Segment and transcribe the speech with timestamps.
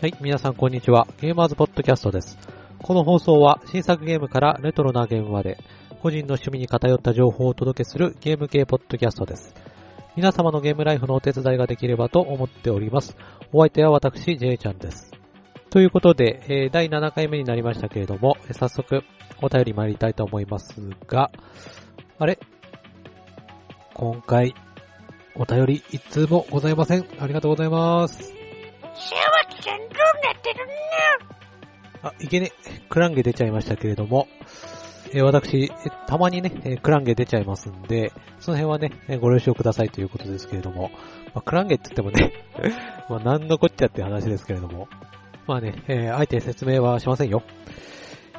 [0.00, 1.06] はい、皆さんこんにちは。
[1.20, 2.38] ゲーマーズポッドキャストです。
[2.82, 5.58] この放送は新作ゲームからレトロなゲームまで、
[6.00, 9.54] 個人の趣味に偏った情報をお届けするゲーム系ポッドキャストです。
[10.16, 13.14] 皆様のゲームライフのお手伝いができればと思っております。
[13.52, 15.12] お相手は私、J ちゃんです。
[15.68, 19.02] ということで、えー第7回目になりましたけれども、えー早速
[19.42, 21.30] お便り参りたいと思いますが、
[22.18, 22.38] あれ？
[23.92, 24.54] 今回、
[25.36, 27.04] お便り一通もございません。
[27.20, 28.32] ありがとうございます。
[29.60, 29.88] シャワキさんどう
[30.24, 30.60] なってる
[32.02, 32.52] あ、いけね、
[32.88, 34.26] クランゲ出ちゃいましたけれども、
[35.12, 35.70] え私、
[36.06, 40.90] たまにね、えクランゲ出ちゃいますんで、その辺はね、ご了承くださいということですけれども、
[41.34, 42.32] まあ、クランゲって言ってもね、
[43.10, 44.88] まあ、なんのこっちゃって話ですけれども、
[45.46, 47.42] まあね、えーあえて説明はしませんよ。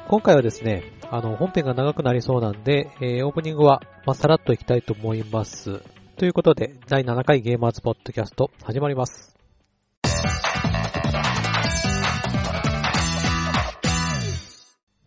[0.08, 5.82] 今回はですね、あの、本編が長くなりそうなんで、えーオープニングは、まあ、さらっといきたいと思います。
[6.16, 9.32] ということで、第7回ゲーマーズポッドキャスト、始まります。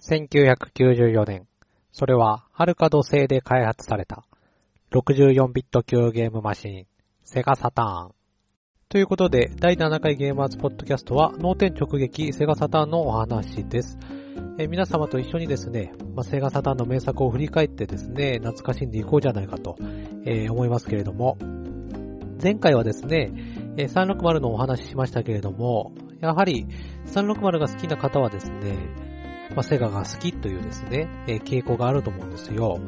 [0.07, 1.47] 1994年、
[1.91, 4.23] それは、ハルカド製で開発された、
[4.91, 6.85] 64ビット級ゲームマシン、
[7.23, 8.11] セガサターン。
[8.87, 13.97] ということで、第7回ゲーマーズポッドキャストは、脳天直撃セガサターンのお話です。
[14.59, 19.75] え皆様と一緒にですね、まあ、セガサターンの名作を振り返ってですね、懐かしんでいこうじゃないかと、
[20.25, 21.37] えー思いますけれども、
[22.41, 23.31] 前回はですね、
[23.77, 26.67] え360のお話ししましたけれども、やはり
[27.07, 28.77] 360が好きな方はですね、
[29.55, 32.79] まあ、セガが好きというですね、えー傾向があると思うんですよ。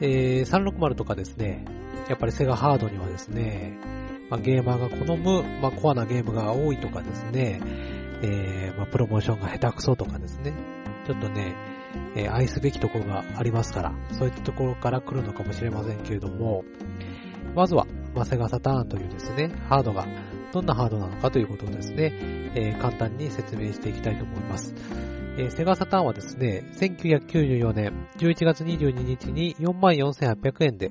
[0.00, 1.64] えー360とかですね、
[2.08, 3.78] やっぱりセガハードにはですね、
[4.30, 7.60] まあ、ゲーマーが好む、まあ、コアなゲームが多いとかですね、
[8.22, 10.52] えーまあ、プロモーションが下手くそとかですね、
[11.06, 11.54] ちょっとね、
[12.14, 16.64] えー愛すべきところがありますから、そういったところから来るのかもしれませんけれども、
[17.54, 20.06] まずは、まあ、セガサターンというですね、ハードが
[20.50, 22.12] どんなハードなのかということをですね、
[22.54, 24.74] えー簡単に説明していきたいと思います。
[25.38, 30.90] えーセガサターンはですね、1994年11月22日に44,800円で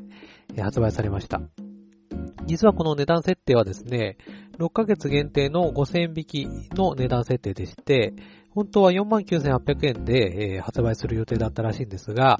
[0.62, 1.42] 発売されました。
[2.46, 4.18] 実はこの値段設定はですね、
[4.60, 8.14] 6ヶ月限定の5000円引きの値段設定でして、
[8.52, 12.38] 本当は49,800円で、えー発売する予定だったらしいんですが、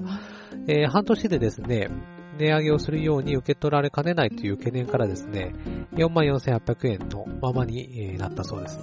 [0.68, 1.90] えー半年でですね、
[2.38, 5.54] 値上げをするように受け取られかねないという懸念からですね、
[5.94, 8.80] 44,800円のままになったそうです。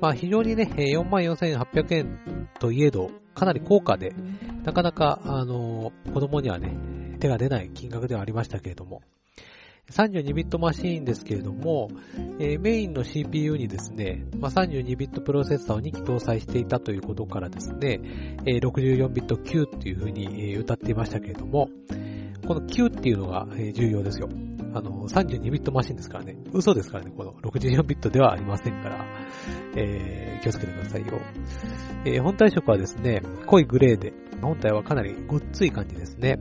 [0.00, 4.14] まあ非常にね、44,800円といえど、かなり高価で、
[4.64, 9.02] なかなか、あの子供にはね、手が出ない金額ではありましたけれども、
[9.90, 11.90] 32ビットマシーンですけれども、
[12.40, 18.00] えーメインの CPU にですね、まあ、32ビットプロセッサーを2機搭載していたということからですね、
[18.46, 21.70] えー64ビット Q っていう風に、えー歌っていましたけれども、
[22.46, 24.28] この Q っていうのが、重要ですよ。
[24.74, 26.36] あの、32ビットマシンですからね。
[26.52, 29.06] 嘘ですからね、この64ビットではありませんから、
[29.76, 31.18] えー気をつけてくださいよ。
[32.04, 36.38] えー本体色はですね、濃いグレーで、本体はかなりごっつい感じですね。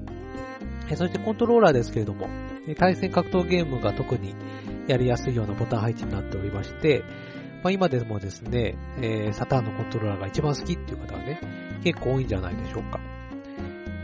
[0.89, 2.27] えーそしてコントローラーですけれども、
[2.77, 4.35] 対戦格闘ゲームが特に
[4.87, 7.03] やりやすいようなボタン配置になっておりまして、
[7.63, 11.39] まあ、今でもですね、えーサターンのコントローラーが一番好きっていう方はね、
[11.83, 12.99] 結構多いんじゃないでしょうか。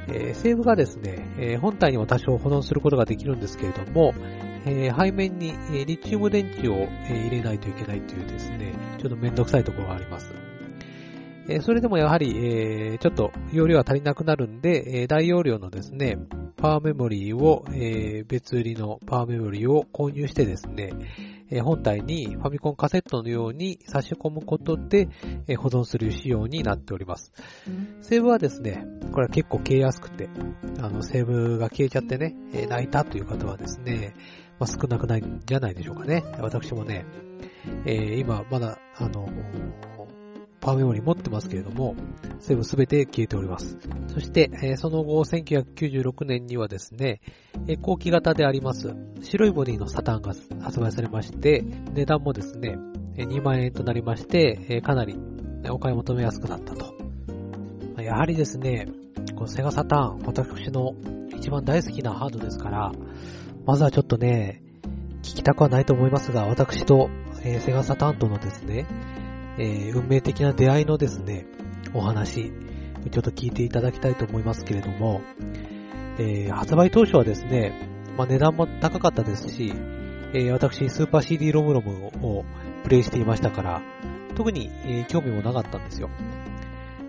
[0.07, 4.13] えーセーブがですね、えー本体にも多少保存することができるんですけれども、
[4.65, 10.33] えー背面に、えリチウム電池を、え入れないといけないというですね、ちょっとめんどくさいところがあります。
[11.47, 16.17] えそれでもやはり、えちょっと容量が足りなくなるんで、え大容量のですね、
[16.57, 20.93] パワーメモリーを、え別売りのパワーメモリーを購入してですね、
[21.51, 25.09] え本体にファミコンカセットのように差し込むことで、
[25.47, 27.33] え保存する仕様になっております。
[28.01, 30.29] セーブはですね、これは結構消えやすくて、
[30.79, 34.15] あの、セーブが消えちゃってね、え泣いたという方はですね、
[34.59, 36.23] まあ、少なくないんじゃないでしょうかね。
[36.39, 37.05] 私もね、
[37.85, 39.27] えー今まだ、あの、
[40.61, 41.95] パワーメモリ持ってますけれども、
[42.39, 43.77] セーブすべて消えております。
[44.07, 47.19] そして、えその後、1996年にはですね、
[47.67, 52.77] え後期型であります、白いボディのサタンが発売されまして、値段もですね、
[53.15, 55.17] 2万円となりまして、えかなり
[55.69, 56.93] お買い求めやすくなったと。
[57.99, 58.87] やはりですね、
[59.35, 60.95] このセガサターン、私の
[61.35, 62.91] 一番大好きなハードですから、
[63.65, 64.61] まずはちょっとね、
[65.23, 67.09] 聞きたくはないと思いますが、私と、
[67.43, 68.85] えーセガサターンとのですね、
[69.57, 71.45] えー運命的な出会いのですね、
[71.93, 72.51] お話、
[73.11, 75.21] ちょっと聞いていただきたいと思いますけれども、
[76.17, 79.73] えー発売当初はですね、まあ、値段も高かったですし、
[80.33, 82.45] えー私、スーパー CD ロムロムを
[82.83, 83.81] プレイしていましたから、
[84.35, 86.09] 特に、えー興味もなかったんですよ。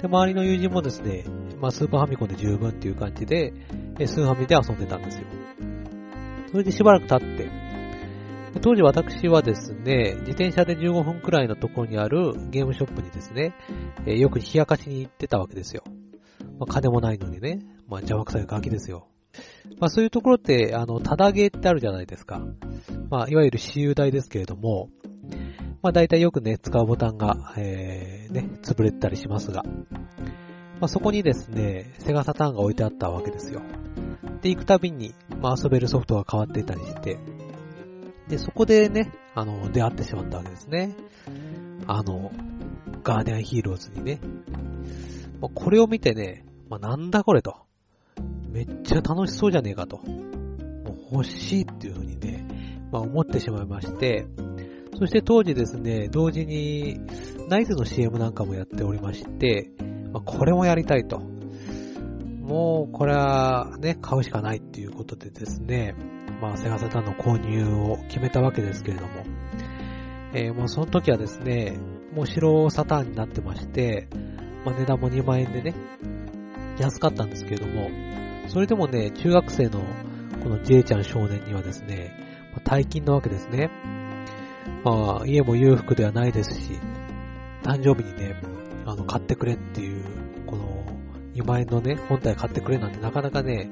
[0.00, 1.25] で、周りの友人もですね、
[1.61, 3.53] まあ、スーパーファミコンで十分っていう感じで、
[3.99, 5.27] えースーファミで遊んでたんですよ。
[6.50, 7.50] それでしばらく経って、
[8.60, 13.54] 当時私はですね、自転車で15分くらいのところにあるゲームショップにですね、
[14.06, 15.82] えー、よく冷やかしに行ってたわけですよ。
[16.58, 19.08] まあ、金もないのにね、まあ、邪魔くさいガキですよ。
[19.78, 22.43] まあ、そういうところって、あの、ただゲーってあるじゃないですか。
[23.10, 24.90] まあ、いわゆる私有台ですけれども、
[25.82, 29.64] まあ、大体よくね、使うボタンが、えー、ね、潰れてたりしますが、
[30.81, 33.62] まあ、そこにですね、セガサターンが置いてあったわけですよ。
[34.43, 37.19] で、行くたびに、まあ、遊べるソフトが変わっていたりして、
[38.28, 40.94] で、そこでね、あの、出会ってしまったわけですね。
[41.86, 42.30] あの、
[43.02, 44.20] ガーディアンヒーローズにね。
[45.40, 47.56] まあ、これを見てね、まあ、なんだこれと。
[48.50, 49.98] めっちゃ楽しそうじゃねえかと。
[49.98, 50.02] も
[51.12, 52.46] う欲しいっていう風にね、
[52.92, 54.26] まあ、思ってしまいまして、
[54.98, 57.00] そして当時ですね、同時に
[57.48, 59.70] ナイツの CM なんかもやっておりまして、
[60.12, 61.19] まあ、これもやりたいと。
[61.19, 65.94] もう、これはね、買うしかないっていうことでですね、
[66.43, 69.25] まあ、セガサターンの購入を決めたわけですけれども、
[70.35, 71.79] えー、もうその時はですね、
[72.12, 74.09] もう白サターンになってまして、
[74.65, 75.73] まあ、値段も2万円でね、
[76.81, 77.89] 安かったんですけれども、
[78.49, 79.85] それでもね、中学生の
[80.43, 82.12] この J ちゃん少年にはですね、
[82.53, 83.71] まあ、大金なわけですね。
[84.83, 86.73] まあ、家も裕福ではないですし、
[87.62, 88.35] 誕生日にね、
[88.85, 90.05] あの、買ってくれっていう、
[90.47, 90.85] この、
[91.35, 93.71] 2万円のね、本体買ってくれなんてなかなかね、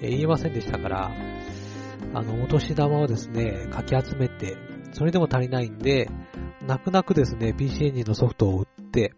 [0.00, 1.10] 言いませんでしたから、
[2.16, 4.56] あの、お年玉をですね、かき集めて、
[4.92, 6.08] それでも足りないんで、
[6.66, 9.12] 泣く泣くですね、PC エンジンのソフトを売って、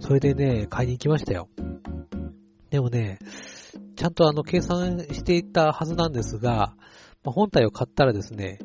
[0.00, 1.48] それでね、買いに行きましたよ。
[2.70, 3.20] でもね、
[3.94, 6.74] ちゃんとあの、計算していたはずなんですが、
[7.22, 8.58] まあ、本体を買ったらですね、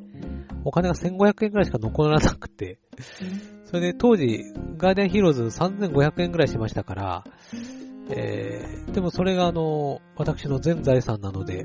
[0.65, 2.79] お金が1500円くらいしか残らなくて、
[3.65, 4.43] それで当時、
[4.77, 7.23] ガーデンヒーローズ3500円くらいしましたから、
[8.09, 11.63] えー、でもそれがあの、私の全財産なので、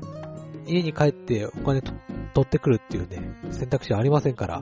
[0.67, 1.95] 家に帰ってお金取
[2.41, 3.21] ってくるっていうね、
[3.51, 4.61] 選択肢はありませんから、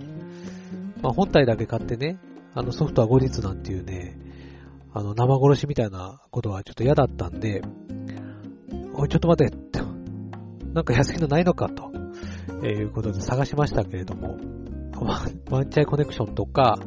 [1.02, 2.20] まあ、本体だけ買ってね、
[2.54, 4.18] あのソフトは後日なんていうね、
[4.94, 7.62] あの生殺しみたいなことはちょっと嫌だったんで、
[8.94, 9.58] おい、ちょっと待て、
[10.74, 11.92] なんか安いのないのかと、
[12.64, 14.38] えいうことで探しましたけれども、
[15.50, 16.80] ワンチャイコネクションとか、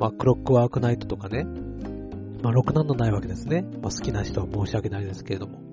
[0.00, 1.44] まあ、クロックワークナイトとかね、
[2.42, 3.62] まあ、ろくなんのないわけですね。
[3.82, 5.67] まあ、好きな人は申し訳ないですけれども。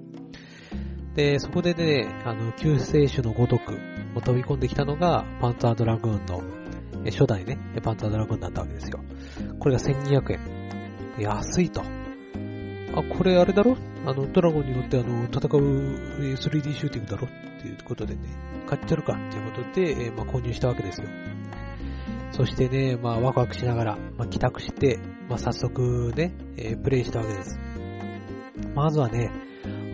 [1.15, 3.79] で、そこでね、あの、救世主のごとく、
[4.21, 6.43] 飛び込んできたのが、パンツァードラグーンの、
[7.05, 8.99] 初代ね、パンツァードラグーンだったわけですよ。
[9.59, 10.39] これが1200円。
[11.19, 11.81] 安いと。
[11.81, 11.85] あ、
[13.17, 13.77] これあれだろ？
[14.05, 15.61] あの、ドラゴンに乗ってあの、戦う
[16.35, 17.27] 3D シューティングだろ？
[17.27, 18.21] っていうことでね、
[18.67, 19.13] 買っちゃるか？
[19.13, 21.07] っていうことで、えー、まあ、購入したわけですよ。
[22.33, 27.57] そしてね、まあ、ワクワクしながら、まあ、帰宅して、まあ、早速ね、えー、プレイしたわけです。
[28.73, 29.31] まずはね、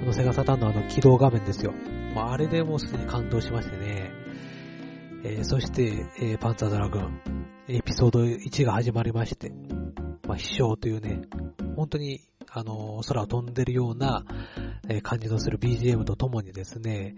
[0.02, 1.74] このセガサタンのあの起動画面ですよ。
[2.16, 4.12] まあ、あれでもうすでに感動しましてね。
[5.24, 7.22] えー、そして、えー、パンツァードラグーン、
[7.68, 9.52] エピソード1が始まりまして、
[10.28, 11.22] まあ、飛翔というね、
[11.76, 14.26] 本当に、あのー、空を飛んでるような、
[14.90, 17.16] えー、感じのする BGM とともにですね、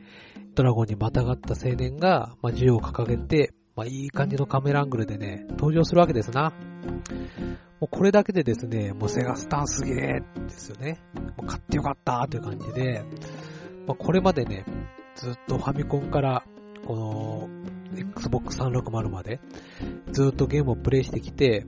[0.54, 6.52] ドラゴンにまたがった青年が、まあ、銃を掲げて、まあ、いい感じのカメラアングルでね、登場するわけですな。
[7.84, 11.02] もうこれだけでですね、もうセガスターンすげえですよね。
[11.36, 13.04] もう買ってよかったという感じで、
[13.86, 14.64] まあ、これまでね、
[15.16, 16.46] ずっとファミコンから、
[16.88, 17.50] この、
[18.16, 19.42] Xbox 360まで、
[20.14, 21.66] ずっとゲームをプレイしてきて、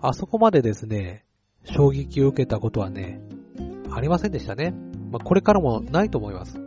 [0.00, 1.24] あそこまでですね、
[1.64, 3.20] 衝撃を受けたことはね、
[3.90, 4.72] ありませんでしたね。
[5.10, 6.60] まあ、これからもないと思います。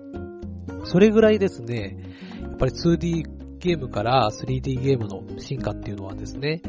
[0.84, 1.98] それぐらいですね、
[2.42, 6.62] やっぱり 2D ゲームから 3D ゲームの進化っていうのはですね、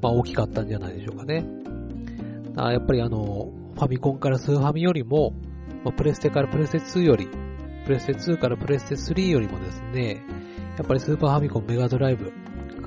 [0.00, 1.44] まあ大きかったんじゃないでしょうかね。
[2.56, 5.34] あやっぱりあの、ファミコンからスーファミよりも、
[5.84, 7.28] まあ、プレステからプレステ2より、
[7.84, 10.24] プレステ2からプレステ3よりもですね、
[10.78, 12.32] やっぱりスーパーファミコンメガドライブ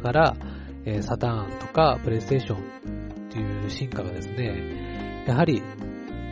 [0.01, 0.35] から、
[0.85, 5.61] えー、サターンとかプレイステーションっていう進化がですね、やはり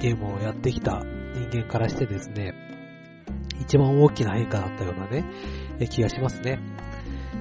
[0.01, 1.03] ゲームをやってきた
[1.35, 2.55] 人間からしてですね、
[3.61, 5.25] 一番大きな変化だったようなね、
[5.89, 6.59] 気がしますね。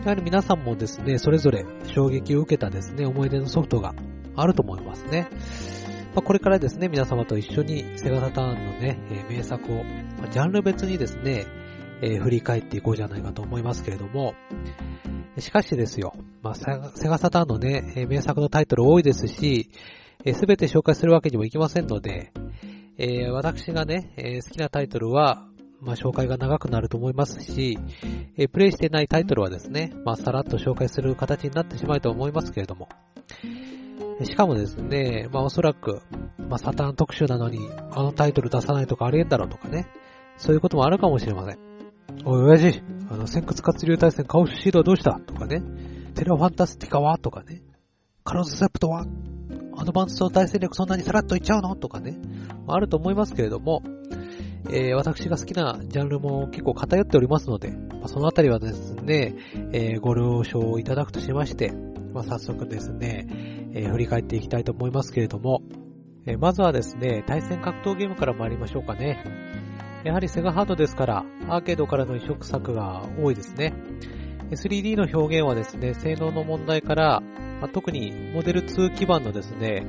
[0.05, 3.95] やはり皆さんもですね、それぞれ衝撃を受けたですね、思い出のソフトが
[4.37, 5.28] あると思いますね。
[6.14, 11.47] まあ、これからですね、皆様と一緒にセガサターンのね、えー、名作を、まあ、ジャンル別にですね、
[12.00, 14.35] えー、振り返っていこうじゃないかと思いますけれども、
[15.38, 19.71] しかしですよ、まあ、セガサターンのね、え名作のタイトル多いですし、
[20.33, 22.33] す、べ、て紹介するわけにもいきませんので、
[22.99, 25.48] えー、私がね、え好きなタイトルは、
[25.80, 27.78] まあ、紹介が長くなると思いますし、
[28.37, 32.88] えー、プレイしてないタイトルはですね、まあ、さらっと紹介する形になってしまうと思いますけれども、
[34.25, 36.02] しかもですね、まあ、おそらく、
[36.38, 37.61] まあ、サターン特集なのに、
[37.92, 39.87] あのタイトル出さないとかありえんだろうとかね、
[40.37, 41.58] そういうこともあるかもしれません。
[42.25, 45.20] おい、親父、あの、仙窟活龍大戦カオスシードはどうした？
[45.20, 45.62] とかね、
[46.14, 47.18] テラファンタスティカは？
[47.18, 47.62] とかね、
[48.25, 49.06] カルドセプトは？
[49.76, 51.76] アドバンスト大戦略そんなにさらっといっちゃうの？
[51.76, 52.18] とかね、
[52.66, 53.82] あると思いますけれども、
[54.67, 59.35] えー、私が好きなジャンルも結構偏っておりますので、まあ、そのあたりはですね、
[59.73, 61.73] えー、ご了承いただくとしまして、
[62.12, 63.27] まあ、早速ですね、
[63.73, 65.62] えー、振り返っていきたいと思いますけれども、
[66.27, 69.25] えまずはですね、対戦格闘ゲームから参りましょうかね。
[70.05, 73.73] やはりセガハードですから、アーケードからの移植作が多いですね。
[74.50, 77.21] 3D の表現はですね、性能の問題から、
[77.61, 79.87] まあ、特にモデル2基盤のですね、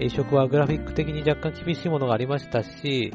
[0.00, 3.12] 移植はグラフィック的に若干厳しいものがありましたし、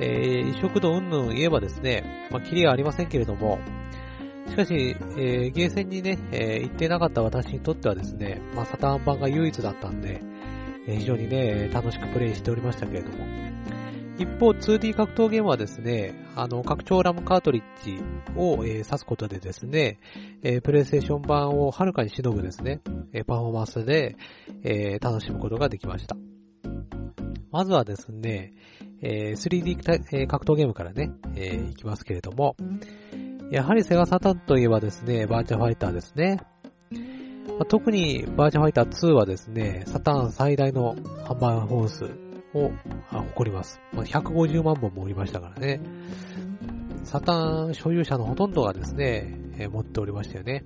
[0.00, 3.58] えー、移植度云々言えばですね、まあ、キリはありませんけれども、
[4.48, 4.74] しかし、
[5.16, 10.22] えー、ゲーセンにね、えー、行ってなかった私にとってはですね、まあ、サターン版が唯一だったんで、
[10.86, 13.24] えー、非常にね、楽しくプレイしておりましたけれども、
[14.16, 17.98] 一方、2D 格闘ゲームはですね、あの、拡張ラムカートリッジ
[18.36, 19.98] を、えー、挿すことでですね、
[20.42, 22.80] えー、プレイステーション版をはるかにしのぐですね、
[23.12, 24.16] えー、パフォーマンスで、
[24.62, 26.16] えー、楽しむことができました。
[27.50, 28.52] まずはですね、
[29.06, 32.56] えー、3D え格闘ゲームからね、えー、いきますけれども、
[33.50, 36.40] やはりセガサタンといえばですね、バーチャファイターですね。
[37.46, 42.06] まあ、特にバーチャファイター2はですね、サタン最大の販売本数
[42.54, 42.70] を
[43.10, 43.78] 誇ります。
[43.92, 45.82] まあ、150万本も売りましたからね。
[47.04, 50.64] サタン所有者のほとんどがですね、えー、持っておりましたよね。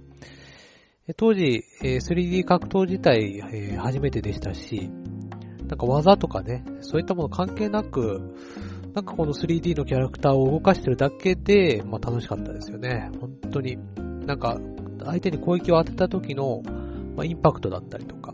[1.17, 4.91] 当時、え、3D 格闘自体、え、初めてでしたし、
[5.69, 8.35] なんか技とかね、そういったもの関係なく、
[8.95, 13.11] なんかこの 3D のキャラクターを動かしてるだけで、まあ楽しかったですよね。
[13.21, 13.79] 本当に。
[14.27, 14.59] なんか、
[15.05, 16.63] 相手に攻撃を当てた時の、
[17.17, 18.33] まあ、インパクトだったりとか、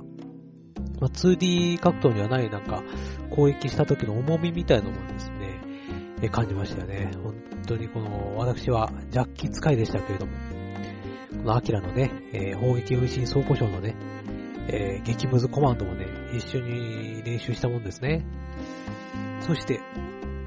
[1.00, 2.83] まあ、2D 格闘にはないなんか、
[3.31, 5.61] 攻撃した時の重みみたいなものですね、
[6.23, 7.11] え感じましたよね。
[7.23, 7.35] 本
[7.67, 10.33] 当にこの、私はジャッキ使いでしたけれども、
[11.31, 13.95] このアキラのね、えー、砲撃運針走行賞のね、
[14.68, 16.06] えー、激ムズコマンドもね、
[16.37, 18.25] 一緒に練習したもんですね。
[19.40, 19.80] そして、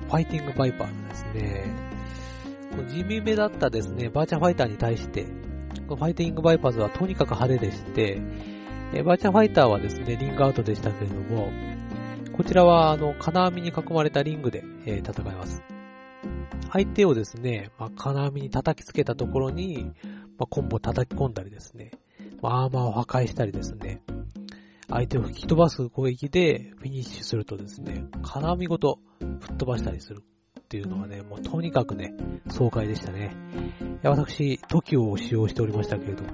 [0.07, 1.87] ファイティングバイパーですね。
[2.89, 5.25] 地味めだったですね、バーチャファイターに対して、
[5.87, 8.21] ファイティングバイパーズはとにかく派手でして、
[8.93, 11.51] えバーチャファイターはですね、リングアウトでしたけれども、
[12.33, 15.63] こちらは、あの、金網に囲まれたリングで、えー、戦います。
[16.71, 19.91] 相手をですね、まあ、金網に叩きつけたところに、
[20.37, 21.91] まあ、コンボ叩き込んだりですね、
[22.43, 24.01] アーマーを破壊したりですね、
[24.89, 30.23] 相手を吹き飛ばす攻撃でフィニッシュするとですね、金網ごと吹っ飛ばしたりする
[30.59, 32.13] っていうのはね、もうとにかくね、
[32.49, 33.35] 爽快でしたね。
[34.03, 36.29] 私、TOKIO を使用しておりましたけれども、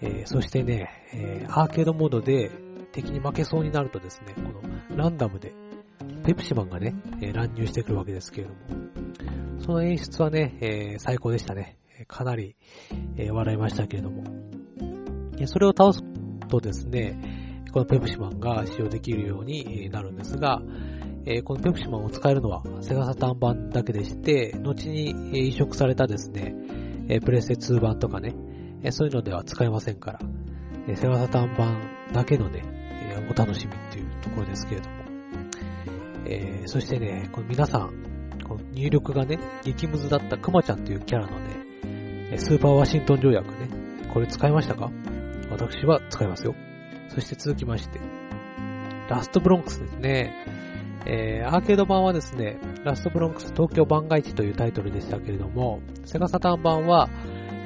[0.00, 2.50] えー、そしてね、えー、アーケードモードで
[2.92, 5.52] 敵に負けそうになるとですね、このランダムで
[6.24, 8.60] ペプシマンがね、えー、乱入してくるわけですけれども、
[9.60, 11.78] その演出はね、え、最高でしたね。
[12.08, 12.56] かなり、
[13.16, 14.45] え、笑いましたけれども。
[15.44, 16.02] それを倒す
[16.48, 20.62] とですね、このペプシマンが使用できるようになるんですが、
[21.44, 26.54] このペプシマンを使えるのはセガサターン版だけでして、後に移植されたですね、
[27.24, 28.34] プレステ2版とかね、
[28.90, 30.12] そういうのでは使えませんか
[30.86, 31.80] ら、セガサターン版
[32.12, 32.62] だけのね、
[33.30, 34.96] お楽しみっていうところですけれども。
[36.28, 37.92] えー、そしてね、この皆さん、
[38.48, 43.68] この入力がね、激ムズだったクマちゃんというキャラのね、スーパーワシントン条約ね、
[44.12, 44.90] これ使いましたか？
[45.56, 46.54] 私は使いますよ。
[47.08, 47.98] そして続きまして、
[49.08, 50.34] ラストブロンクスですね。
[51.06, 57.08] えー、アーケード版はですね、ラストブロンクス東京番外地というタイトルでしたけれども、セガサターン版は、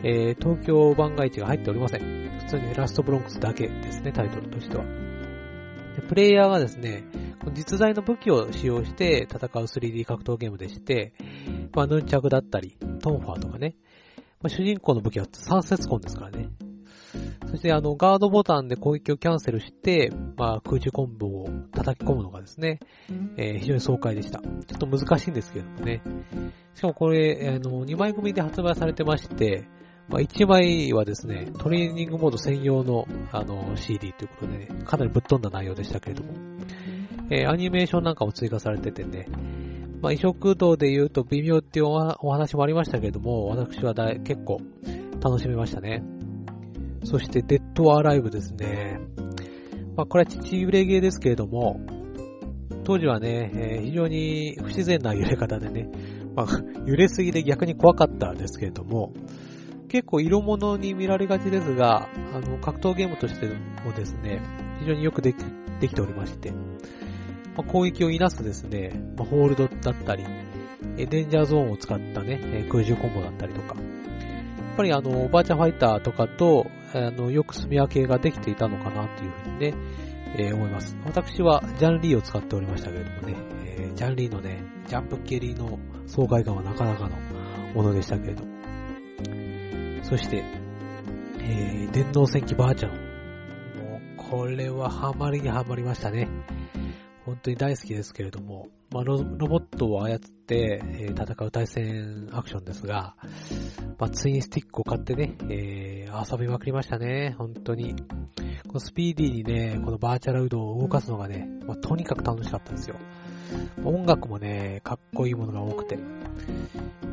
[0.04, 2.38] えー、東京番外地が入っておりません。
[2.38, 4.84] 普通にラストブロンクスだけですね、タイトルとしては。
[4.84, 7.02] でプレイヤーがですね、
[7.54, 11.12] 実在の武器を使用して戦う 3D 格闘ゲームでして、
[11.74, 13.74] まあ、ヌンチャクだったり、トンファーとかね、
[14.42, 16.50] まあ、主人公の武器は三節コンですからね。
[17.50, 22.80] そしてあの、ガードボタンで攻撃をキャンセルして、まあ、空中コンボを叩き込むのがですね、
[23.36, 24.40] えー、非常に爽快でした。
[24.40, 26.02] ちょっと難しいんですけどもね。
[26.74, 29.66] しかもこれ、あの、2枚組で発売されてまして、
[30.08, 36.32] まあ、1枚はですね、トレーニングモード専用の、あの、CD ということでね、かなりぶっ飛んだ内容でしたけれども、
[37.30, 39.26] えー、アニメーションなんかも追加されててね、
[40.02, 44.60] まあ、移植度で言うと微妙っていうお話もありましたけれども、私は結構
[45.22, 46.02] 楽しめましたね。
[47.04, 49.00] そしてデッドアライブですね。
[49.96, 51.80] まあ、これは父揺れゲーですけれども、
[52.84, 55.90] 当時はね、えー、非常に不自然な揺れ方でね、
[56.34, 56.46] まあ、
[56.86, 59.12] 揺れすぎで逆に怖かったですけれども、
[59.88, 63.46] 結構色物に見られがちですが、あの、格闘ゲームとして
[63.84, 64.40] もですね、
[64.80, 65.36] 非常によくでき
[65.80, 66.56] できておりまして、ま
[67.58, 70.24] あ、攻撃をいなすですね、まあ、ホールドだったり、
[70.96, 79.74] デンジャーゾーンを使ったね、空中コンボだったりとか、やっぱりあの、バーチャファイターとかと、あの、よく住み分けができていたのかなというふうにね、
[80.36, 80.96] えー、思います。
[81.04, 87.16] 私はジャンリーを使っておりましたけれどもね、えー、ジャンリーのね、ジャンプケリーの爽快感はなかなかの
[87.74, 88.50] ものでしたけれども。
[90.02, 90.44] そして、
[91.38, 92.92] えー、電動戦記ばあちゃん。
[92.92, 96.28] もう、これはハマりにハマりましたね。
[97.24, 103.14] 本当に大好きですけれども、まあ、ロボットを操って、えー、戦う対戦アクションですが、
[103.98, 107.94] まあ、ツインスティックを買ってね、えー、遊びまくりましたね、本当に。
[108.66, 112.96] このスピーディーにね、このバーチャルウドを動かすのがね、まあ、とにかく楽しかったですよ。
[113.84, 115.98] 音楽もね、かっこいいものが多くて、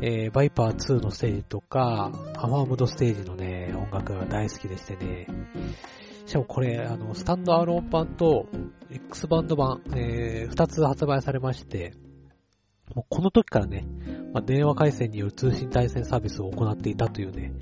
[0.01, 5.27] えー、バイパー2のステージとか、アファームドステージのね、音楽が大好きでしてね、
[6.25, 8.47] しかもこれ、あの、スタンドアローン版と
[8.91, 11.93] X バンド版、えー、2つ発売されまして、
[12.95, 13.85] もうこの時からね、
[14.33, 17.53] まあ、電話回線による通信対戦サービスを行っていたというね、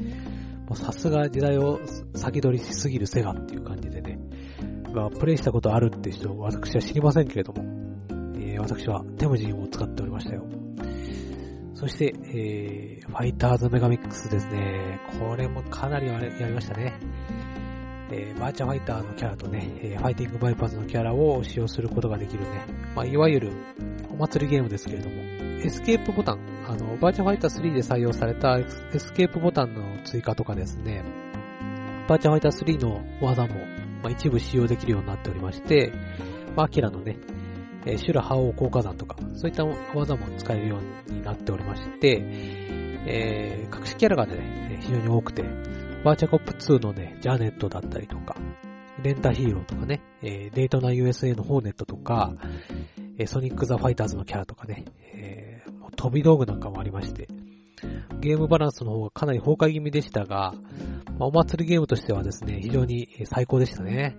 [0.74, 1.80] さすが時代を
[2.16, 4.20] 先取りしすぎるセガっていう感じでね、
[4.94, 7.64] まあ、プレイしたことあるって人、私は知りませんけれども、
[8.36, 10.46] えー、私はテムジンを使っておりましたよ。
[11.76, 15.02] そして、えー、ファイターズメガミックスですね。
[15.20, 17.00] これもかなりやりましたね。
[18.18, 23.52] えー、バーチャファイターのキャラとね、えー、ファイティングバイパーズのキャラを使用することができるね、まあ、いわゆる
[24.10, 25.16] お祭りゲームですけれども、
[25.62, 28.66] エスケープボタン、あの、バーチャファイター3で採用されたエ
[28.98, 31.04] スケープボタンの追加とかですね、
[32.08, 33.56] バーチャファイター3の技も、
[34.02, 35.92] まあ、一部使用できるようになっておりまして、
[36.56, 37.18] まあ、アキラのね、
[37.86, 42.22] えー、シュラハオ効果山とか、そういった技も使えるようになっておりまして、
[43.08, 45.44] えー、隠しキャラがね、非常に多くて、
[46.06, 48.36] バーチャコップ2のね、ジャネットだったりとか、
[49.02, 52.36] レンタヒーローとかね、えー、デートナ USA のホーネットとか、
[53.18, 57.28] えー、ソニック・ザ・ファイターズのキャラとかね、えー、飛び道具なんかもありまして、
[58.20, 60.54] ゲームバランスの方がかなり崩壊気味でしたが、
[61.18, 64.16] まあ、お祭りゲームとしてはですね、非常に最高でしたね。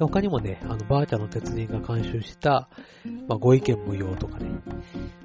[0.00, 2.70] で他にもね、あの、バーチャの鉄人が監修した、
[3.28, 4.48] まあ、ご意見無用とかね、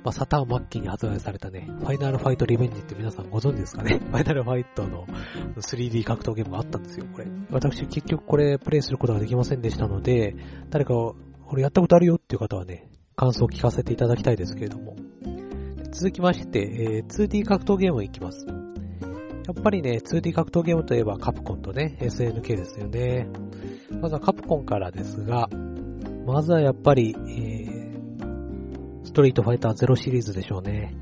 [0.04, 4.02] まあ、サターン末期に発売されたね、ファイナルファイトリベンジって皆さんご存知ですかね？
[4.12, 5.08] ファイナルファイトの
[5.56, 7.28] 3D 格闘ゲームがあったんですよ、これ。
[7.52, 10.36] 私結局これプレイすることができませんでしたので、
[10.72, 10.94] 誰か、
[11.48, 14.98] 俺やったことあるよっていう方はね、感想を聞かせていただきたいですけれども。
[15.94, 18.46] 続きまして、えー、2D 格闘ゲームいきます。
[19.48, 23.28] やっぱりね、2D 格闘ゲームといえばカプコンとね、SNK ですよね。
[24.02, 25.48] まずはカプコンからですが、
[26.26, 30.96] まずはやっぱり、えー、ストリートファイター0シリーズでしょうね。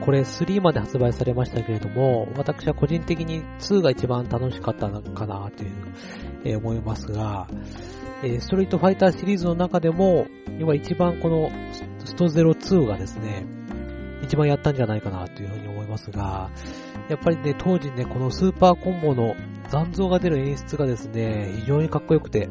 [0.00, 5.70] これ3まで発売されましたけれども、私は個人的に2が一番楽しかったのかなという、
[6.44, 7.48] えー、思いますが、
[8.22, 10.26] えー、ストリートファイターシリーズの中でも、
[10.60, 11.50] 今一番この
[12.04, 13.46] スト02がですね、
[14.22, 16.50] 一番やったんじゃないかなというふうに思いますが、
[17.08, 19.34] やっぱりね、当時ね、このスーパーコンボの
[19.68, 22.46] 残像が出る演出がですね、非常にかっこよくて、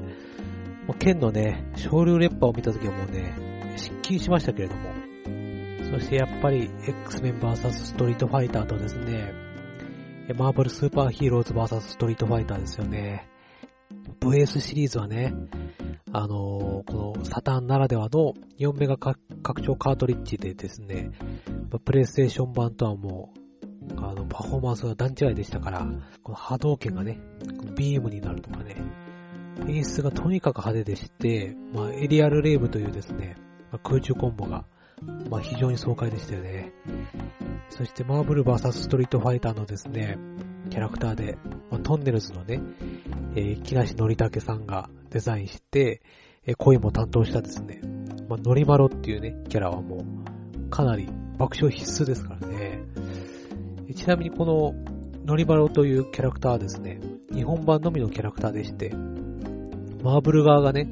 [0.87, 4.91] もう剣のね、昇竜烈波を見た時はもうね、失禁しましたけれども、
[5.91, 9.33] そしてやっぱり X メン VS ストリートファイターとですね、
[10.35, 13.29] マーブルスーパーヒーローズ VS ストリートファイターですよね。
[14.19, 15.33] VS シリーズはね、
[16.11, 21.11] あのー、このサターンならではの4メガ拡張カートリッジでですね、
[21.85, 23.42] プレイステーション版とはもう
[23.97, 25.85] あの、パフォーマンスが段違いでしたから、
[26.23, 27.19] この波動拳がね、
[27.75, 28.75] ビームになるとかね、
[29.67, 33.35] 演出がとにかく派手でして、まあ、エリアルレイブというですね、
[33.71, 34.65] まあ、空中コンボが、
[35.29, 36.73] まあ、非常に爽快でしたよね。
[37.69, 40.17] そして、マーブル VS ストリートファイターのですね、
[40.69, 41.37] キャラクターで、
[41.69, 42.61] まあ、トンネルズのね、
[43.35, 46.01] えー、木梨憲武さんがデザインして、
[46.45, 47.81] えー、声も担当したですね、
[48.29, 52.62] まあ、ノリマロっていうね、キャラはもう、かなり爆笑必須ですからね。
[53.93, 54.73] ちなみにこの
[55.25, 56.99] ノリバロというキャラクターはですね、
[57.33, 58.93] 日本版のみのキャラクターでして、
[60.03, 60.87] マーブル側がね、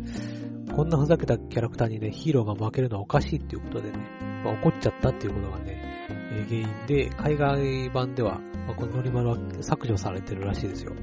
[0.73, 3.97] こんなふざけたキャラクターにね、ヒーローが負けるのはおかしいっていうことでね、
[4.45, 10.93] まあ、怒っちゃったっていうことがね、え、原因で、海外版では、まあ、このノリマルは削除されてるらしいですよ。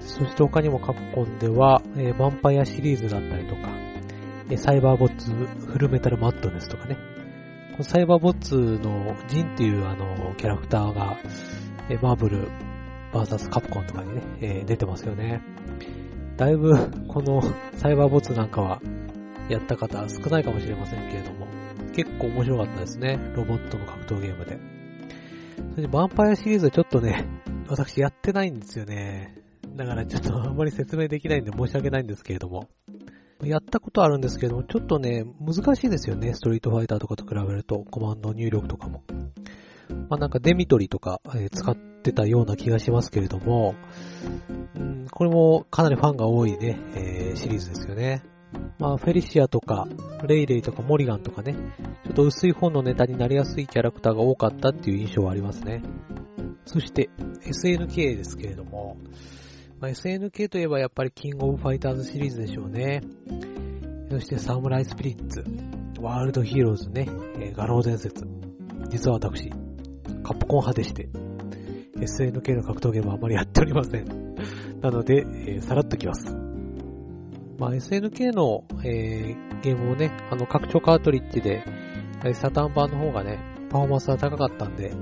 [0.00, 3.68] そして他にもカプコンでは、えー、ヴァンパイアシリーズだったりとか、
[4.48, 6.96] え、サイバーボッツフルメタルマッドネスとかね、
[7.82, 11.18] サイバーボッツのジンっていうあの、キャラクターが、
[11.90, 12.48] えマーブル
[13.12, 15.42] VS カプコンとかにね、えー、出てますよね。
[16.36, 16.74] だいぶ、
[17.08, 17.42] この
[17.74, 18.80] サイバーボッツなんかは、
[19.48, 21.46] やった方少ないかもしれませんけれども、
[21.92, 23.18] 結構面白かったですね。
[23.34, 24.58] ロボットの格闘ゲームで。
[25.72, 27.24] それで、ヴァンパイアシリーズはちょっとね、
[27.68, 29.34] 私やってないんですよね。
[29.74, 32.68] だからちょっとあんまり説明できないんで申し訳ないんですけれども。
[33.42, 36.34] やったことあるんですけども、ちょっとね、難しいですよね。
[36.34, 39.02] ストリートファイターとかと比べると、コマンド入力とかも。
[40.08, 43.74] まあなんかデミトリとか、え、使ってたような気がしますけれども、
[44.74, 48.22] うん、これもかなりファンが多いね、えー、シリーズですよね。
[48.78, 49.86] まあ、フェリシアとか、
[50.26, 51.54] レイレイとかモリガンとかね、
[52.04, 55.82] ちょっと薄い本のネタになりやすいキャラクターが多かったっていう印象はありますね。
[56.64, 57.10] そして、
[57.42, 58.96] SNK ですけれども、
[59.86, 63.02] まあ、SNK といえばやっぱりキングオブファイターズシリーズでしょうね。
[64.10, 65.44] そしてサムライスピリッツ、
[66.00, 67.06] ワールドヒーローズね、
[67.38, 68.26] えー、餓狼伝説。
[68.88, 71.08] 実は私、カプコン派でして、
[71.98, 74.34] SNK の格闘ゲームはあまりやっておりません。
[74.80, 76.34] なので、えー、さらっときます。
[77.56, 81.62] まあ、SNK の、えー、ゲームをね、あの、拡張カートリッジで、
[82.34, 83.38] サタン版の方がね、
[83.70, 84.92] パフォーマンスが高かったんで、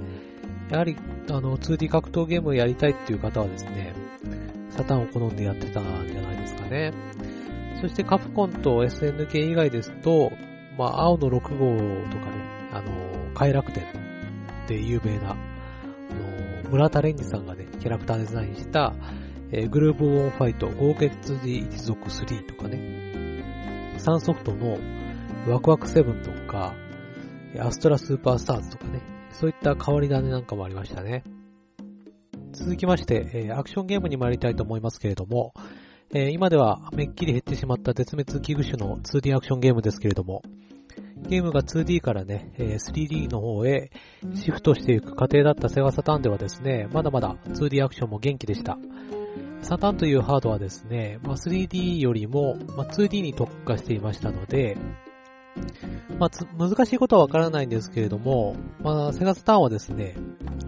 [0.71, 0.95] やはり、
[1.31, 4.04] あの、2D 格闘ゲームをやりたいっていう方はですね、
[4.77, 6.93] サタンを好んでやってたんじゃないですかね。
[7.81, 10.33] そしてカプコンと SNK 以外ですと、
[10.79, 11.41] まあ、青の6号
[12.11, 13.85] とかね、あの、快楽天
[14.67, 15.35] で有名な、あ
[16.65, 18.95] の、村田蓮司さんがね、キャラクターデザインした、
[19.53, 24.79] えー、グループウォンファイト、豪傑寺一族3とかね、サンソフトの
[25.47, 26.75] ワクワクセブンとか、
[27.61, 31.23] アストラスーパースターズとかね、そういった変わり種なんかもありましたね。
[32.55, 35.53] 続きまして、え、アクションゲームに参りたいと思いますけれども、
[36.13, 40.43] え、今ではめっきり減ってしまった絶滅危惧種の 2D アクションゲームですけれども、
[41.29, 43.91] ゲームが 2D からね、え 3D の方へ
[44.35, 48.79] シフトしていく過程だったセガサターンではですね、まだまだ 2D アクションも元気でした。
[49.63, 54.77] サターンというハードはですね、ま、3D よりも、ま、2D に特化していましたので、
[56.19, 60.15] まあ、難しいことはわからないんですけれども、まあ、セガサターンはですね、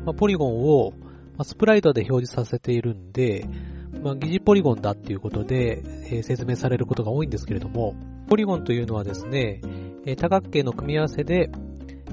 [0.04, 0.92] まあ、ポリゴンを、
[1.36, 3.46] まあ、スプライトで表示させているんで、
[4.02, 7.94] まあ、疑似ポリゴンだっていうことで、えー、説明されることが多いんですけれども、
[8.28, 9.60] ポリゴンというのはですね、
[10.06, 11.50] えー、多角形の組み合わせで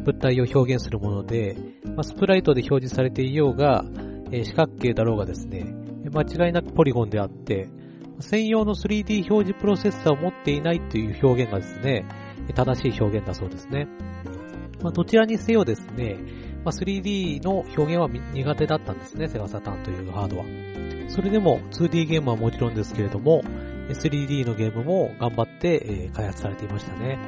[0.03, 1.55] 物体を表現するもので、
[1.85, 3.85] まあ、スプライトで表示されていようが、
[4.31, 5.73] えー、四角形だろうがですね、
[6.11, 7.69] 間違いなくポリゴンであって、
[8.19, 12.05] 専用の 3D 表示プロセッサーを持っていないという表現がですね、
[12.55, 13.87] 正しい表現だそうですね。
[14.81, 16.17] まあ、どちらにせよですね、
[16.63, 20.45] まあ、3D の表現は苦手だったんですね、セガサターンというハードは。
[21.09, 23.43] それでも 2D ゲームはもちろんですけれども、
[23.89, 27.19] 3D のゲームも頑張って開発されていましたね。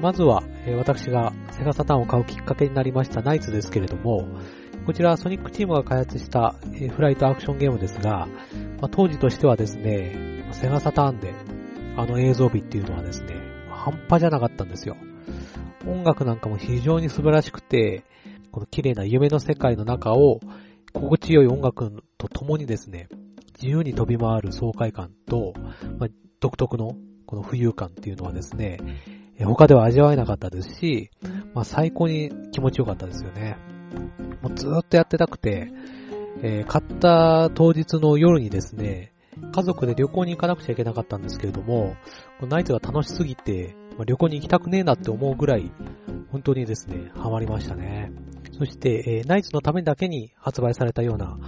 [0.00, 0.42] まずは、
[0.78, 4.26] 私がセガサターンを買うきっかけになりましたナイツですけれども、
[4.86, 6.54] こちらソニックチームが開発した
[6.96, 8.26] フライトアクションゲームですが、
[8.80, 11.34] まあ、当時としてはですね、セガサターンで
[11.96, 13.36] あの映像美っていうのはですね、
[13.70, 14.96] 半端じゃなかったんですよ。
[15.86, 18.04] 音楽なんかも非常に素晴らしくて、
[18.52, 20.40] この綺麗な夢の世界の中を
[20.92, 23.08] 心地よい音楽と共にですね、
[23.54, 25.54] 自由に飛び回る爽快感と、
[25.98, 28.78] まあ、独特のこの浮遊感っていうのはですね、
[29.42, 31.10] 他では味わえなかったですし、
[31.54, 33.56] まあ、最高に気持ちよかったですよね。
[34.42, 35.72] もうずーっとやってたくて、
[36.42, 39.12] えー、買った当日の夜にですね、
[39.50, 41.96] 家族で旅行に行かなくちゃいけなかったんですけれども、
[42.42, 45.70] ナイトが楽しすぎて、まあ、旅行に行きたくねえなって思うぐらい、
[46.30, 48.12] 本当にですね、ハマりましたね。
[48.58, 51.38] そして、えー、ナイツのためだけに発売されたような、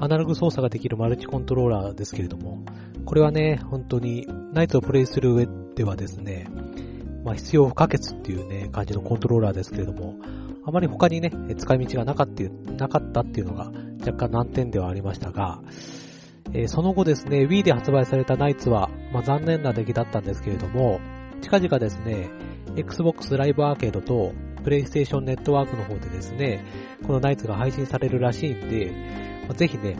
[0.00, 2.62] アナログ操作ができるマルチコントローラーですけれども、
[3.04, 6.48] これはね、本当に、ナイツをプレイする上ではですね、
[7.24, 10.16] まあ、必要不可欠っていうね、感じのコントローラーですけれども、
[10.64, 12.42] あまり他にね、使い道がなかった
[12.74, 15.62] なかったっていうのが若干難点ではありましたが、
[16.52, 21.00] えー、その後ですね、Wii で発売されたナイツは、まあ、残念な出来だったんですけれども、
[21.40, 22.30] 近々ですね、
[22.76, 26.64] Xbox Live Arcade と PlayStation Network の方でですね、
[27.06, 28.92] このナイツが配信されるらしいんで、
[29.46, 29.96] まあ、ぜひね、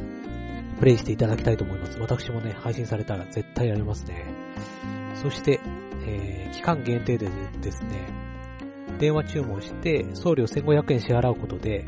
[0.79, 1.99] プレイしていただきたいと思います。
[1.99, 4.25] 私もね、配信されたら絶対やりますね。
[5.15, 5.61] そして、
[6.07, 7.29] えー、期間限定で
[7.61, 8.09] ですね、
[8.99, 11.87] 電話注文して送料1500円支払うことで、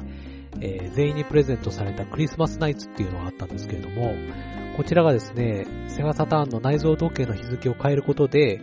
[0.60, 4.14] えー、全員にプレゼントされたクリスマスナイツっていうのがあったんですけれども、
[4.76, 8.60] こちらがですね、セガサターンの内蔵時計の日付を変えることで、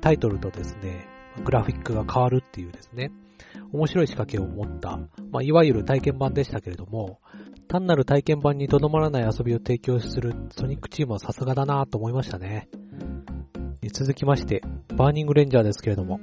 [0.00, 1.08] タイトルとですね、
[1.44, 3.10] グラフィックが変わるっていうですね、
[3.72, 4.98] 面白い仕掛けを持った、
[5.30, 7.20] まあ、いわゆる体験版でしたけれども、
[7.68, 12.68] 単なる体験版にとどまらない遊びを提供するソニックチームはさすがだなと思いましたね。
[13.92, 14.62] 続きまして、
[14.96, 16.20] バーニングレンジャーですけれども、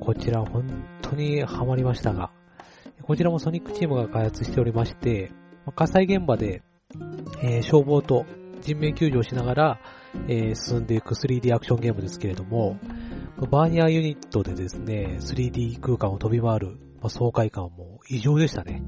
[0.00, 2.30] こちら本当にハマりましたが、
[3.02, 5.32] こちらもソニックチームが開発しておりまして、
[5.74, 6.62] 火災現場で、
[7.42, 8.26] えー、消防と
[8.60, 9.80] 人命救助をしながら、
[10.28, 12.78] えー、進んでいく 3D アクションゲームですけれども、
[13.46, 18.82] バーニアユニットでですね、3D 空間を飛び回る、まあ、爽快感も異常でしたね。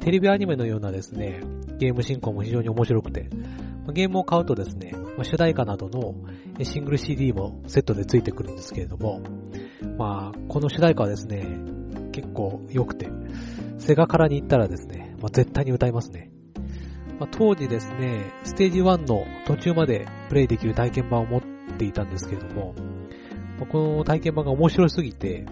[0.00, 1.40] テレビアニメのようなですね、
[1.78, 3.30] ゲーム進行も非常に面白くて、
[3.86, 6.14] まゲームを買うとですね、ま、主題歌などの
[6.62, 9.22] シングル CD もセットでついてくるんですけれども、
[9.96, 11.46] まあ、この主題歌はですね、
[12.12, 13.08] 結構良くて、
[13.78, 16.30] セガからに行ったらですね、まあ、絶対に歌いますね。
[17.18, 21.42] まあ、当時ですね、ステージ1の途中までプレイできる体験版を持っ
[21.78, 22.74] ていたんですけれども、
[23.64, 25.46] この体験版が面白すぎて、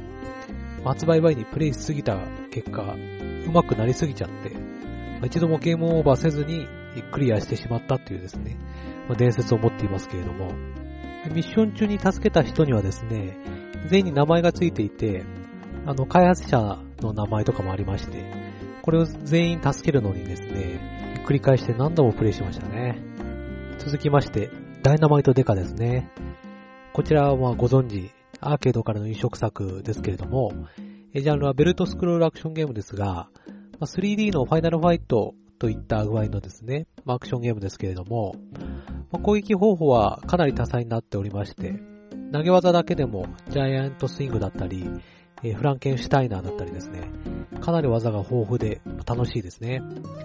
[0.85, 2.19] 発売前にプレイしすぎた
[2.51, 2.95] 結果、
[3.47, 4.53] 上手くなりすぎちゃって、
[5.27, 6.67] 一度もゲームオーバーせずに
[7.13, 8.59] クリアしてしまったっていうですね、
[9.09, 10.53] ま、伝説を持っていますけれども、
[11.33, 13.39] ミッション中に助けた人にはですね、
[13.89, 15.25] 全員に名前がついていて、
[15.87, 18.25] あの、開発者の名前とかもありまして、
[18.83, 22.99] これを全員助けるのにですね、繰り返して何度もプレイしましたね。
[23.79, 24.51] 続きまして、
[24.83, 26.11] ダイナマイトデカですね。
[26.95, 30.53] こちらはご存知、アーケードからの移植作ですけれども、
[31.13, 33.29] ジャンルはベルトスクロールアクションゲームですが、
[33.81, 38.37] 3D のファイナルファイトといった具合のですね、アクションゲームですけれども、
[39.11, 41.81] 攻撃方法はかなり多彩になっておりまして、
[42.33, 44.89] 投げ技だけでもジャイアントスイングだったり、
[45.53, 47.11] フランケンシュタイナーだったりですね、
[47.61, 49.83] かなり技が豊富で楽しいですね。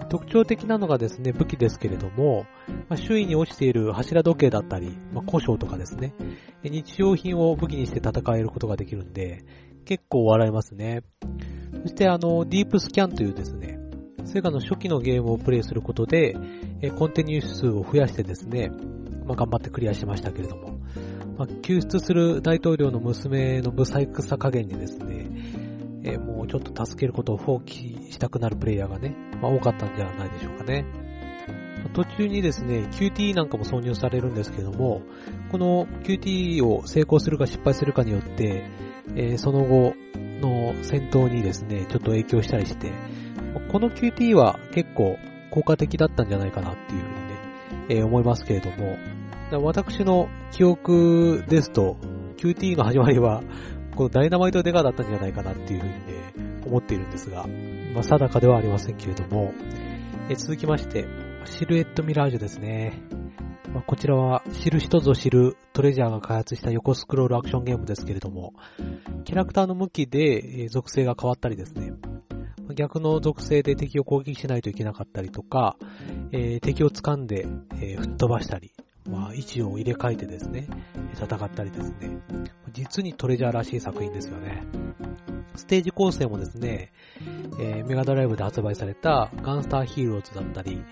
[0.08, 2.46] 特徴的なのがですね、武器ですけれども、
[2.88, 6.14] まあ、周囲に落ちている柱時計だったり、まあ、故障とかですね、
[6.62, 9.44] 日用品を武器にして戦えることができるんで、
[9.84, 11.02] 結構笑えますね。
[11.82, 13.78] そしてあの、ディープスキャンというですね、
[14.24, 16.34] セガの初期のゲームをプレイすることで、
[16.98, 18.70] コンティニュー数を増やしてですね、
[19.26, 20.78] まあ、頑張ってクリアしましたけれども、
[21.40, 25.26] まあ、救出する大統領の娘のブサイクさ加減にですね、
[26.04, 30.84] えー、もうちょっと助けることを放棄したくなるプレイヤーがね、まあ、多かったんじゃないでしょうかね。
[31.94, 35.00] 途中にですね、QT なんかも挿入されるんですけども、
[35.50, 38.66] この QT を成功するか失敗するかによって、
[39.16, 39.94] えー、その後
[40.42, 42.92] の戦闘にですね、ちょっと影響したりして、
[43.72, 45.16] この QT は結構
[45.50, 47.30] 効果的だったんじゃないかなっていうふうにね、
[47.88, 48.98] えー、思いますけれども、
[49.58, 51.96] 私の記憶ですと、
[52.36, 53.42] QT の始まりは、
[53.96, 57.46] このダイナマイトデカだったんじゃないかなっていうふうにね、思っているんですが、
[57.94, 59.52] まあ、定かではありませんけれども、
[60.28, 61.06] え続きまして、
[61.44, 63.02] シルエットミラージュですね。
[63.74, 68.54] まあ、こちらは知る人ぞ知るトレジャーが開発した横スクロールアクションゲームですけれども、
[69.24, 71.92] キャラクターの向きで属性が変わったりですね、
[72.74, 75.76] 逆の属性で敵を攻撃しないといけなかったりとか、
[76.32, 78.72] えー、敵を掴んで、えー、吹っ飛ばしたり、
[79.08, 80.68] まあ、位置を入れ替えてですね、
[81.14, 82.20] 戦ったりですね、
[82.72, 84.64] 実にトレジャーらしい作品ですよね。
[85.56, 86.92] ステージ構成もですね、
[87.58, 90.82] えー、メガドライブで発売されたガンスターヒーローズだったり、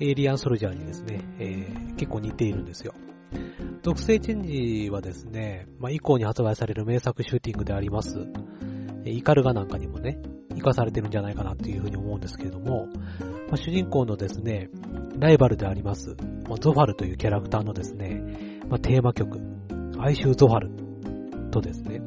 [0.00, 2.92] エイリアンソルジャーにですね、えー、結構似ているんですよ。
[3.82, 4.42] 属性チェン
[4.84, 8.26] ジはですね、まあ、以降に発売される名作シューティングであります、
[9.04, 10.18] イカルガなんかにもね、
[10.50, 12.88] 活かされてるんじゃないかなっていうふうに思うんですけれども、
[13.48, 14.68] まあ、主人公のですね、
[15.20, 16.16] ライバルであります、
[16.48, 18.22] まあ、ゾファルというキャラクターのですね、
[18.68, 19.38] まあ、テーマ曲、
[19.98, 20.70] 哀愁ゾファル
[21.50, 22.00] とですね、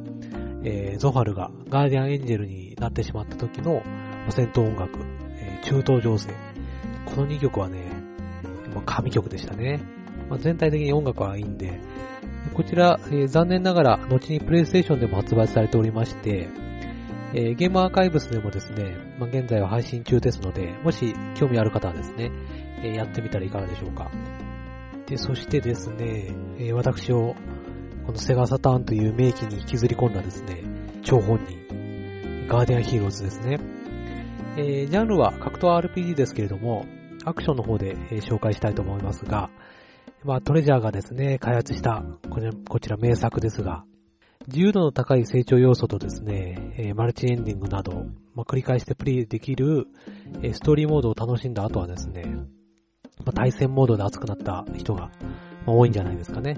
[0.64, 3.82] えー、ゾファルがガーディアンエンジェルになってしまった時の、
[4.30, 4.98] 戦闘音楽、
[5.30, 6.34] えー、中東情勢。
[7.04, 7.84] この2曲はね、
[8.74, 9.80] まあ、神曲でしたね。
[10.28, 11.80] まあ、全体的に音楽はいいんで、
[12.54, 16.48] こちら、えー、残念ながら、後にプレイステーションでも発売されておりまして、
[17.34, 22.30] えー、ゲームアーカイブスでもですね、まあ、現在は配信中ですので、もし興味ある方はですね、
[22.84, 24.10] え、やってみたらいかがでしょうか。
[25.06, 27.34] で、そしてですね、え、私を、
[28.06, 30.62] このセガサターンという名機に引きずり込んだですね、
[31.02, 33.58] 超本人、ガーディアンヒーローズですね。
[34.56, 36.86] えー、ジャンルは格闘 RPG ですけれども、
[37.24, 39.50] アクションの方で、え、紹介したいと思いますが、
[40.22, 43.84] まあ、トレジャーがですね、開発したこちら、こちら名作ですが、
[44.46, 49.86] 自由度の高い成長要素とですね、えマルチエンディングなど、まあ、繰り返してプレイできる、
[50.42, 52.24] えストーリーモードを楽しんだ後はですね、
[53.24, 55.10] まあ、対戦モードで熱くなった人が、
[55.66, 56.56] ま多いんじゃないですかね。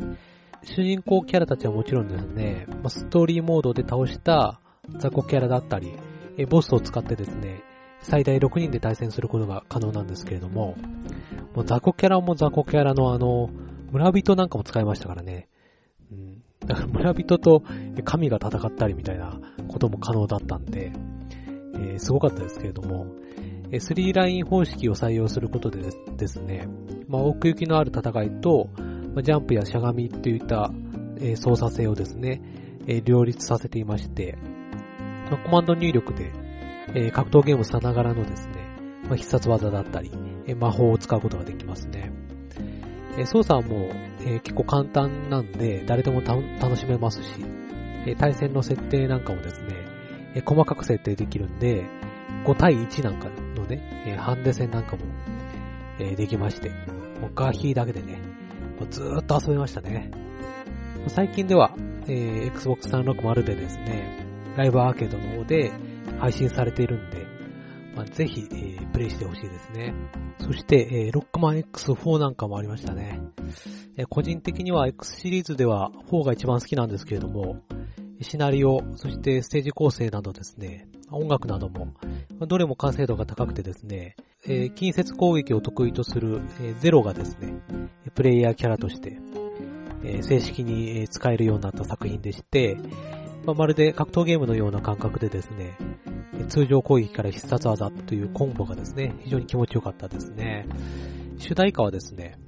[0.62, 4.60] 主人公キャラたちはもちろんですね、まストーリーモードで倒した
[4.98, 5.92] 雑魚キャラだったり、
[6.38, 7.62] えボスを使ってですね、
[8.02, 10.76] 最大6人で対戦することが可能なんですけれども、
[11.54, 13.50] もう雑魚キャラも雑魚キャラのあの、
[13.90, 15.48] 村人なんかも使いましたからね。
[16.12, 17.62] うん、だから村人と
[18.04, 20.92] 神が戦ったりみたいなことも可能だったんで、
[21.74, 23.06] えー、すごかったですけれども、
[23.80, 26.68] スリーライン方式を採用することでですね、
[27.08, 28.70] まあ、奥行きのある戦いと、
[29.22, 30.70] ジャンプやしゃがみといった、
[31.36, 32.42] 操作性をですね、
[33.04, 34.38] 両立させていまして、
[35.44, 38.54] コマンド入力で、格闘ゲームさながらのですね、
[39.16, 40.12] 必殺技だったり、
[40.58, 42.12] 魔法を使うことができますね。
[43.24, 47.30] 操作はもう、結構簡単なんで、誰でも楽しめますし、
[48.18, 51.84] 対戦の設定なんかもですね、細かく設定できるんで、
[52.44, 53.28] 5対1なんか
[53.66, 55.02] ね、えハンデ戦なんかも、
[55.98, 56.70] えできまして、
[57.20, 58.20] もうガーヒーだけでね、
[58.78, 60.10] もうずーっと遊べましたね。
[61.08, 61.74] 最近では、
[62.08, 64.26] え、Xbox 360でですね、
[64.56, 65.72] ライブアーケードの方で
[66.18, 67.26] 配信されているんで、
[67.96, 69.94] まあ、ぜひ、えー、プレイしてほしいですね。
[70.38, 73.20] そして、えー、ロックマン X4 なんかもありましたね。
[73.96, 77.62] えー、個人的には X シリーズでは4が一番好きなんですけれども、
[78.20, 81.94] シナリオ、そしてステージ構成などですね、音楽なども、
[82.46, 87.54] どれも完成度が高くてですね、えー、近接攻撃を得意とする、えー、ゼロがですね、
[88.14, 89.18] プレイヤーキャラとして、
[90.02, 92.76] えー、正式に使えるようになった作品でして、
[93.44, 95.76] まあ、まるで格闘ゲームのような感覚でですね、
[96.48, 100.66] 通常攻撃から必殺技というコンボがですね、非常に気持ちよかったですね。
[101.38, 102.38] 主題歌はですね、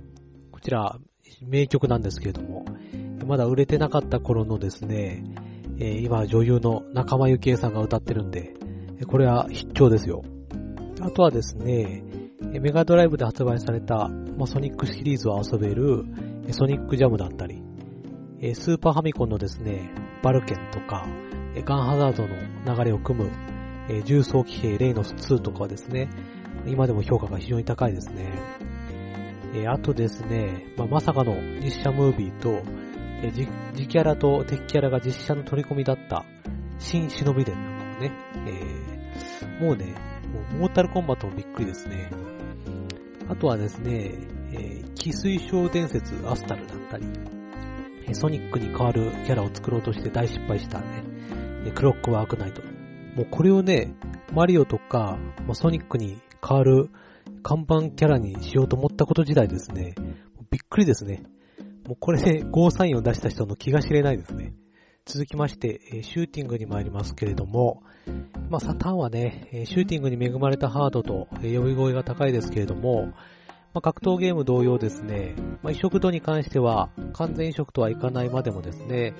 [0.51, 0.99] こちら、
[1.43, 2.65] 名曲なんですけれども、
[3.27, 5.23] まだ売れてなかった頃のですね、
[5.79, 8.55] え、今女優の仲間由紀恵さんが歌ってるんで、
[9.07, 10.23] これは必聴ですよ。
[11.01, 12.03] あとはですね、
[12.41, 16.05] メガドライブで発売された、ま、ソニックシリーズを遊べる
[16.51, 17.63] ソニックジャムだったり、
[18.55, 21.07] スーパーファミコンのですね、バルケンとか、
[21.65, 23.31] ガンハザードの流れを組む、
[24.05, 26.11] 重装騎兵レイノス2とかはですね、
[26.67, 28.33] 今でも評価が非常に高いですね。
[29.69, 32.63] あとですね、まあ、まさかの実写ムービーと、
[33.23, 36.25] えー、自キャラと敵キャラが実写の取り込みだった
[36.79, 38.13] 新忍び伝なんかもね、
[38.47, 39.95] えー、もうね、
[40.33, 42.11] もうモータルコンバットもびっくりですね。
[43.29, 44.15] あとはですね、
[44.53, 47.07] えー、汽水晶伝説アスタルだったり、
[48.15, 51.05] ソニックに代わるキャラを作ろうとして大失敗したね、
[51.75, 52.63] クロックワークナイト。
[53.17, 53.95] もうこれをね、
[54.33, 56.91] マリオとか、ま、ソニックに代わる
[57.43, 59.95] 看板キャラにしようと思ったこと自体ですね、
[60.51, 61.23] びっくりですね。
[61.89, 64.53] もうこれでゴーサインを出した人の気が知れないですね。
[65.07, 67.83] 続きまして、シューティングに参りますけれども、
[68.51, 79.15] まあ、サタンはね、シューティングに恵まれたハードと呼び声が高いですけれども、まあ、格闘ゲーム同様ですね、まあ、移植度に関しては完全移植とはいかないまでもですね、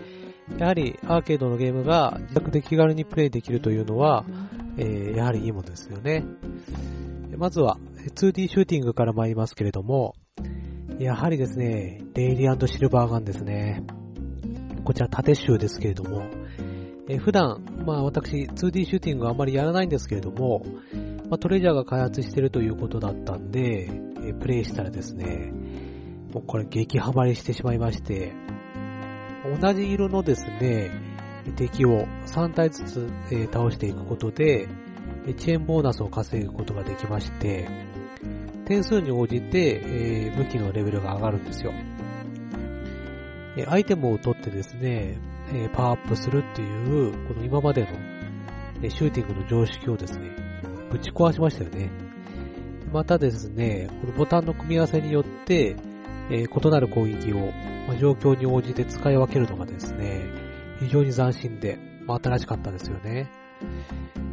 [0.59, 4.27] やはりアーケードのゲームが自宅で気軽にプレイできるというのは、
[4.77, 6.23] えー、やはりいいものですよね。
[7.39, 7.79] まずは
[8.15, 10.15] 2D シューティングから参りますけれども、
[10.99, 13.85] やはりですね、レイリーシルバーガンですね。
[14.85, 16.25] こちら縦集ですけれども、
[17.09, 20.65] え普段、まあ私 2D シューティングあまりやらないんですけれども、
[21.31, 23.89] まあ、トレジャーが開発してるということだったんで、
[24.25, 25.53] えプレイしたらですね、
[26.33, 28.33] もうこれ激ハマりしてしまいまして、
[29.61, 30.91] 同じ色のですね、
[31.55, 34.69] 敵を3体ずつ、え倒していくことで、
[35.37, 37.69] チェーンボーナスを稼ぐことができまして、
[38.69, 41.73] 点数に応じて、えー、武器のレベルが上がるんですよ。
[43.57, 45.19] えアイテムを取ってですね、
[45.55, 47.89] えパワーアップするっていう、この今までの、
[48.83, 50.31] えシューティングの常識をですね、
[50.91, 51.91] ぶち壊しましたよね。
[52.93, 55.75] またですね、このボタンの組み合わせによって、
[56.31, 57.51] え異なる攻撃を、
[57.89, 60.27] ま状況に応じて使い分けるのがですね、
[60.79, 63.31] 非常に斬新で、まあ、新しかったですよね。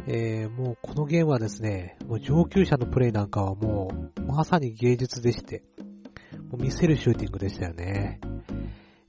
[0.08, 5.64] えー、もうこのゲームはですね、もう上級者のプレイなんかはもう、まさに芸術でして、
[6.50, 8.20] もう見せるシューティングでしたよね。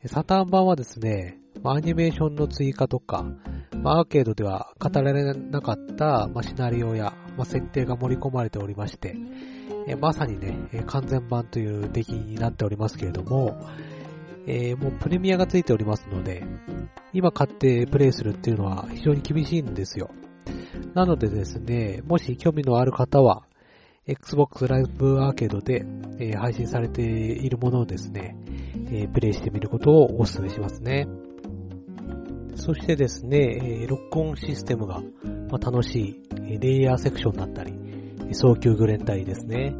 [0.05, 3.25] サターン版はですね、アニメーションの追加とか、
[3.83, 9.15] アーケードでは語られなかったシナリオや設定が盛り込まれておりまして、
[10.01, 13.55] まさにね、完全版という出来になっておりますけれども、
[14.47, 16.43] え、もうプレミアがついておりますので、
[17.13, 20.09] 今買ってプレイするっていうのは非常に厳しいんですよ。
[20.93, 23.43] なのでですね、もし興味のある方は、
[24.07, 25.85] Xbox Live Arcade で、
[26.17, 28.37] えー、配信されているものをですね、
[28.89, 31.07] えー、プレイしてみることをお勧めしますね。
[32.55, 35.01] そしてですね、えー、録音システムが、
[35.49, 37.73] まあ、楽しい、レイヤーセクションだったり、
[38.31, 39.75] 早急グレンタイですね。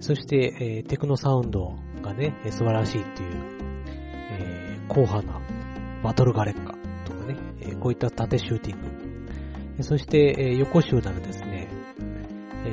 [0.00, 3.30] そして、え、テクノサウンドがね、素晴らしいっていう、
[4.40, 5.40] え、硬派な
[6.02, 6.72] バトルガレッカ
[7.04, 8.91] とかね、え、こういった縦シューティング。
[9.82, 11.68] そして、えー、横集なるですね、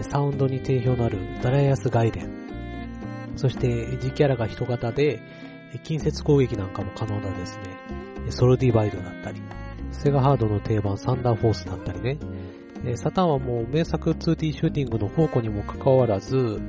[0.03, 2.29] サウンドに定評のあるダラヤス外伝。
[3.35, 5.21] そして、G キャラが人型で、
[5.83, 9.41] 近接攻撃なんかも可能なですね、ソルディバイドだったり、
[9.91, 12.17] セガハードの定番サンダーフォースだったりね、
[12.95, 16.59] サタンはもう名作 2D シューティングの宝庫にもかかわらず、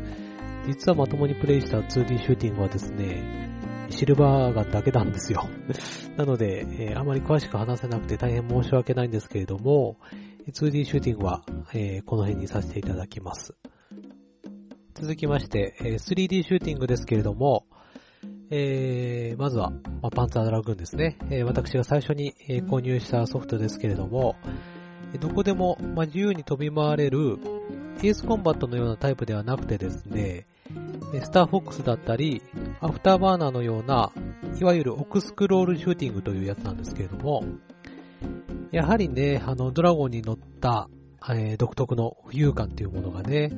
[0.66, 3.50] 実はまともにプレイした 2D シューティングはですね、
[3.90, 5.48] シルバーガンだけなんですよ。
[6.16, 9.96] なので、えー、あまり詳しく話せなくて大変申し訳ないんですけれども、
[10.50, 11.42] 2D シューティングは、
[11.72, 13.54] えー、この辺にさせていただきます。
[14.94, 17.66] 続きまして、えー、3D シューティングですけれども、
[18.50, 21.18] えー、まずは、まあ、パンツァードラグーンですね。
[21.30, 24.36] えー、私が最初に、え、購入したソフトですけれども、
[25.20, 27.38] どこでも、まあ、自由に飛び回れる、
[27.98, 30.46] エースコンバットのようなタイプではなくてですね、
[31.22, 32.42] スターフォックスだったり、
[32.80, 34.12] アフターバーナーのような、
[34.60, 37.44] いわゆる奥スクロールシューティングというやつなんですけれども、
[38.72, 40.88] やはりね、あの、ドラゴンに乗った、
[41.28, 43.50] えー、独特の浮遊感っていうものがね、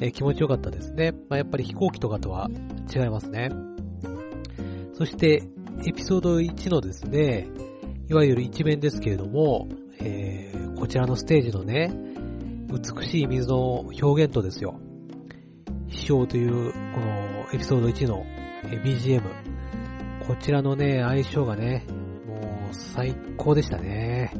[0.00, 1.12] えー、気持ちよかったですね。
[1.28, 2.48] まあ、やっぱり飛行機とかとは
[2.94, 3.50] 違いますね。
[4.94, 5.42] そして、
[5.86, 7.48] エピソード1のですね、
[8.08, 9.68] いわゆる一面ですけれども、
[10.00, 11.92] えー、こちらのステージのね、
[12.68, 14.80] 美しい水の表現とですよ、
[15.88, 18.24] 飛翔というこのエピソード1の
[18.82, 19.22] BGM、
[20.26, 21.86] こちらのね、相性がね、
[22.74, 24.32] 最高でしたね。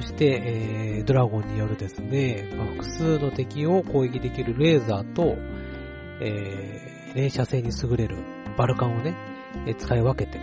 [0.00, 5.36] そして、えー、ドラゴンによるですね、まあ、複数の敵を攻撃できるレーザーと、
[6.20, 8.16] えー、連射性に優れる
[8.56, 9.14] バルカンをね、
[9.66, 10.38] え使い分けて、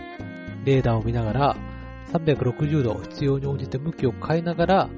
[0.64, 1.56] レーダーを見ながら、
[2.12, 4.90] 360度必要に応じて向きを変えながら、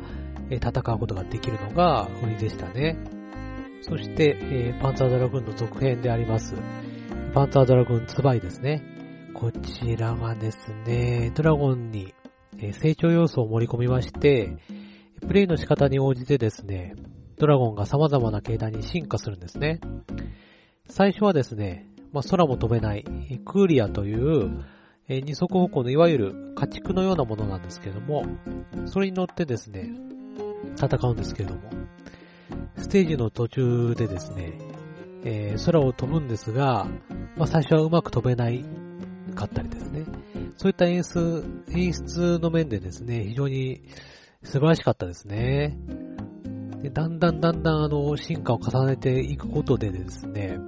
[0.51, 2.97] え戦うことができるのが売りでしたね。
[3.83, 6.55] そして、えー、パンツァードラグーンの続編であります、
[7.35, 8.83] パンツァードラグーンツバイですね。
[9.35, 12.15] こちらがですね、ドラゴンに
[12.73, 14.57] 成長要素を盛り込みまして、
[15.27, 16.95] プレイの仕方に応じてですね、
[17.39, 19.81] ドラゴンが様々な形態に進化するんですね。
[20.89, 23.05] 最初はですね、まあ、空も飛べない
[23.45, 24.65] クーリアという、
[25.09, 28.25] 二足歩行のいわゆる家畜のようなものなんですけれども、
[28.87, 29.91] それに乗ってですね、
[30.77, 31.63] 戦うんですけれども、
[32.77, 34.59] ステージの途中でですね、
[35.25, 36.87] えー、空を飛ぶんですが、
[37.37, 38.65] まあ、最初はうまく飛べない
[39.33, 40.05] かったりですね。
[40.57, 43.83] そういった演出、演出の面でですね、非常に
[44.43, 45.77] 素晴らしかったですね。
[46.83, 50.59] でだんだんだんだんあの、進化を重ねていくことでですね、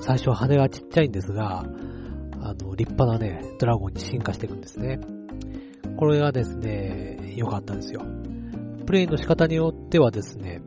[0.00, 1.64] 最初は羽がちっちゃいんですが、
[2.40, 5.00] あの、立派なね、ドラゴンに進化していくんですね。
[5.96, 8.02] これがですね、良かったですよ。
[8.86, 10.62] プレイの仕方によってはですね、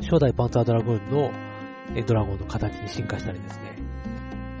[0.00, 1.32] 初代パンツァードラグーンの
[2.06, 3.73] ドラゴンの形に進化したりですね、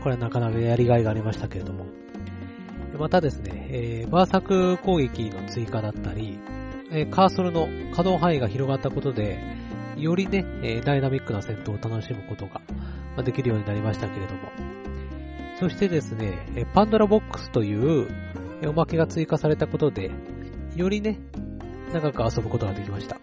[0.04, 1.86] これはなかなかやりがいがありましたけれども、
[2.98, 6.38] またですね、えー、バーサク攻撃の追加だったり、
[6.90, 9.38] えー、カーソルの可動範囲が広がったことで、
[9.96, 14.40] よりね、え、ダイナミックな戦闘を楽しむことができるようになりましたけれども、
[15.58, 18.06] そしてですね、パンドラボックスという
[18.68, 20.10] おまけが追加されたことで、
[20.76, 21.18] よりね、
[21.94, 23.18] 長く遊ぶことができました。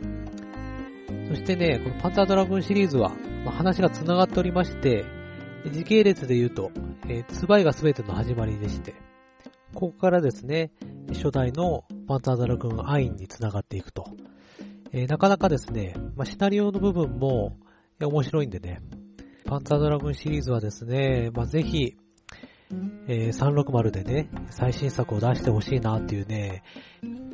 [1.30, 3.12] そしてね、このパンタードラグーンシリーズは、
[3.46, 5.21] まあ、話が繋がっておりまして、
[5.70, 6.72] 時系列で言うと、
[7.07, 8.95] えー、ツバイが全ての始まりでして、
[9.74, 10.72] ここからですね、
[11.14, 14.05] 初代のパンタードラグーンアインに繋がっていくと。
[14.91, 17.57] えー、なかなかですね、まあ、シナリオの部分も、
[17.99, 18.82] えー、面白いんでね、
[19.45, 21.95] パンタードラグンシリーズはですね、ま、ぜひ、
[23.07, 26.64] えー、360でね、最新作を出してほしいなっていうね、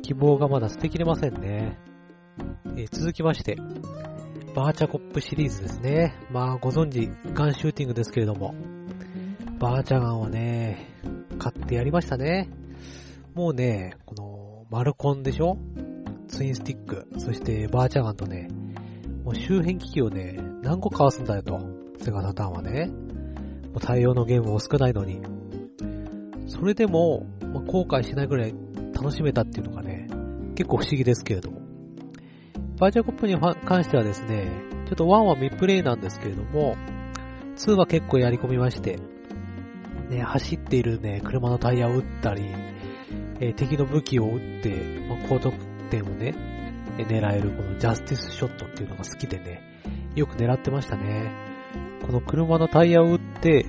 [0.02, 1.78] 希望がまだ捨てきれませんね。
[2.76, 3.56] え、続きまして、
[4.58, 6.16] バーチャコップシリーズですね。
[6.32, 8.56] まあご存知、ガンシューティングですけれども、
[9.60, 10.96] バーチャガンはね、
[11.38, 12.50] 買ってやりましたね。
[13.34, 15.58] もうね、この、マルコンでしょ？
[16.26, 18.48] ツインスティック、そしてバーチャガンとね、
[19.22, 21.60] もう周辺機器をね、何個買わすんだよと、
[22.00, 22.86] セガサターンはね。
[22.86, 25.20] もう対応のゲームも少ないのに。
[26.48, 28.54] それでも、まあ、後悔しないぐらい
[28.92, 30.08] 楽しめたっていうのがね、
[30.56, 31.67] 結構不思議ですけれども。
[32.78, 34.50] バーチャーコップに関してはですね、
[34.86, 36.76] ちょっと1は未プレイなんですけれども、
[37.56, 38.98] 2は結構やり込みまして、
[40.08, 42.44] ね、走っているね、車のタイヤを撃ったり、
[43.40, 44.70] えー、敵の武器を撃って、
[45.08, 45.54] まあ、高得
[45.90, 46.34] 点をね、
[46.96, 49.60] 狙えるこのジャスティスショットっていうのが好きでね、
[50.14, 51.32] よく狙ってましたね。
[52.06, 53.66] この車のタイヤを撃って、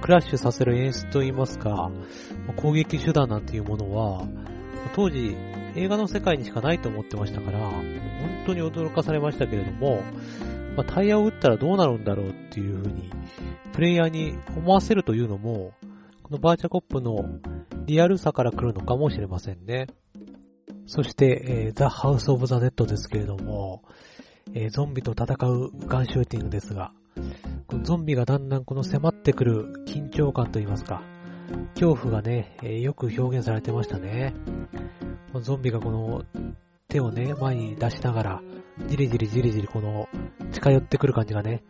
[0.00, 1.90] クラッシュさせる演出といいますか、
[2.56, 4.26] 攻撃手段なんていうものは、
[4.94, 5.36] 当時
[5.78, 7.84] 映画の世界にしかないと思ってましたから、本
[8.46, 10.02] 当に驚かされましたけれども、
[10.76, 13.10] まあ、タイヤを打ったらどうなるんだろうっていう風に、
[13.72, 15.72] プレイヤーに思わせるというのも、
[16.22, 17.16] このバーチャコップの
[17.86, 19.86] リアルさから来るのかもしれませんね。
[20.86, 23.82] そして、えー、ザ・ハウス・オブ・ザ・ネットですけれども、
[24.54, 26.92] えー、ゾンビと戦うガンシューティングですが、
[27.66, 31.02] このゾンビがだんだんこの迫ってくる緊張感といいますか、
[31.74, 34.34] 恐怖がね、えー、よく表現されてましたね。
[35.40, 36.24] ゾンビがこの
[36.88, 38.42] 手をね、前に出しながら、
[38.88, 40.08] じりじりじりじりこの
[40.52, 41.62] 近寄ってくる感じがね、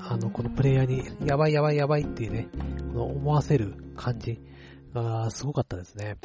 [0.00, 2.48] あの、このプレイヤーに、やばいやばいやばいっていうね、
[2.92, 4.38] この思わせる感じ
[4.92, 6.16] がすごかったですね。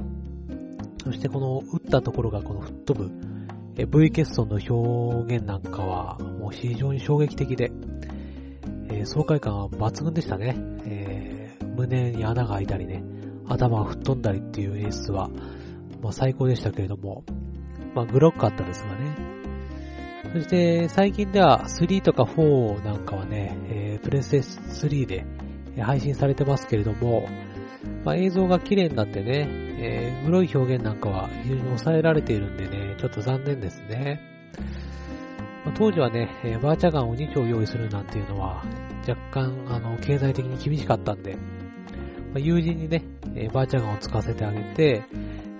[1.03, 3.12] そしてこの打ったところがこの吹っ飛ぶ、
[3.78, 7.72] え V 欠損の表現なんかはもう非常に衝撃的で、
[8.89, 10.55] えー、爽快感は抜群でしたね。
[10.86, 13.01] えー、胸に穴が開いたりね、
[13.47, 15.30] 頭が吹っ飛んだりっていう演出は、
[16.02, 17.24] まあ、最高でしたけれども、
[17.93, 19.30] まあ、グロックあったですがね。
[20.34, 25.26] そして最近では3とか4なんかはね、えー、プレステ3で
[25.82, 27.28] 配信されてますけれども、
[28.04, 29.47] まあ、映像が綺麗になってね、
[29.80, 34.22] えー、グロい表現なんかは非常に抑えられているんでね、ちょっと残念ですね。
[35.66, 38.64] まあ当時はね、えーバーチャガンを2丁用意するなんていうのは、
[39.08, 41.38] 若干、あの、経済的に厳しかったんで、
[42.34, 43.04] ま友人にね、
[43.36, 45.04] えバーチャガンを使わせてあげて、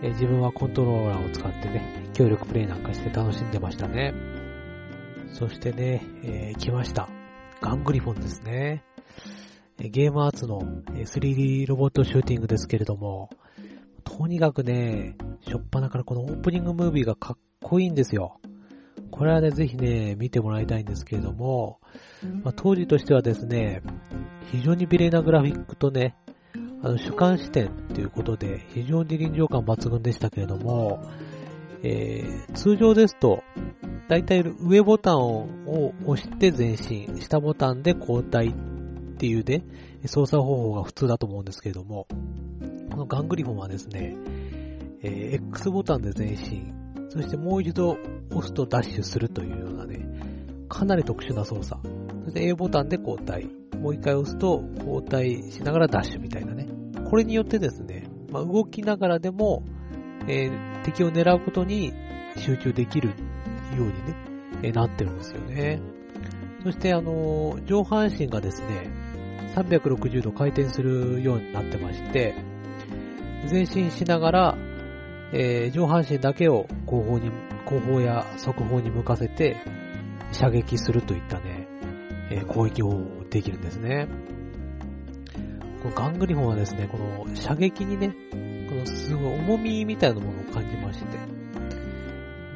[0.02, 4.14] えー自分はコントローラーを使ってね、協力プレイなんかして楽しんでましたね。
[5.34, 7.10] そしてね、えー来ました。
[7.62, 8.84] ガングリフォンですね。
[9.80, 10.62] えーゲームアーツの
[10.96, 13.30] えー 3D ロボットシューティングですけれども、
[14.04, 18.40] とにかくね、しょっぱなからこのオープニングムービーがかっこいいんですよ。
[19.12, 21.80] これはね、ぜひね、見てもらいたいんですけれども、
[22.44, 23.82] まあ、当時としてはですね、
[24.52, 26.16] 非常に美麗なグラフィックとね、
[26.82, 31.02] あの主観視点ということで、非常に臨場感抜群でしたけれども、
[31.84, 33.44] えー通常ですと、
[34.08, 38.54] だいたい上ボタンを押して前進、下ボタンで交代っ
[39.18, 39.64] ていうね、
[40.06, 42.08] 操作方法が普通だと思うんですけれども、
[42.90, 44.16] このガングリフォンはですね、
[45.04, 46.74] えー X ボタンで前進、
[47.10, 47.98] そしてもう一度
[48.32, 50.06] 押すとダッシュするというようなね、
[50.70, 51.82] かなり特殊な操作。
[52.26, 53.59] そして A ボタンで交代。
[53.78, 56.68] もう一回押すと交代しながらダッシュみたいなね。
[57.10, 59.64] これによってですね、まあ、動きながらでも、
[60.28, 61.94] えー敵を狙うことに
[62.38, 63.16] 集中できるよ
[63.76, 63.94] うにね、
[64.64, 65.82] えーなってるんですよね。
[66.64, 68.90] そしてあのー上半身がですね、
[69.56, 72.36] 360度回転するようになってまして、
[73.50, 74.58] 前進しながら、
[75.34, 77.32] えー上半身だけを後方に、
[77.66, 79.58] 後方や側方に向かせて
[80.32, 81.68] 射撃するといったね、
[82.32, 84.08] えー攻撃をできるんですね。
[85.82, 88.16] このガングリフォンはですね、この射撃にね、
[88.70, 91.18] このすごい重みみたいなものを感じまして、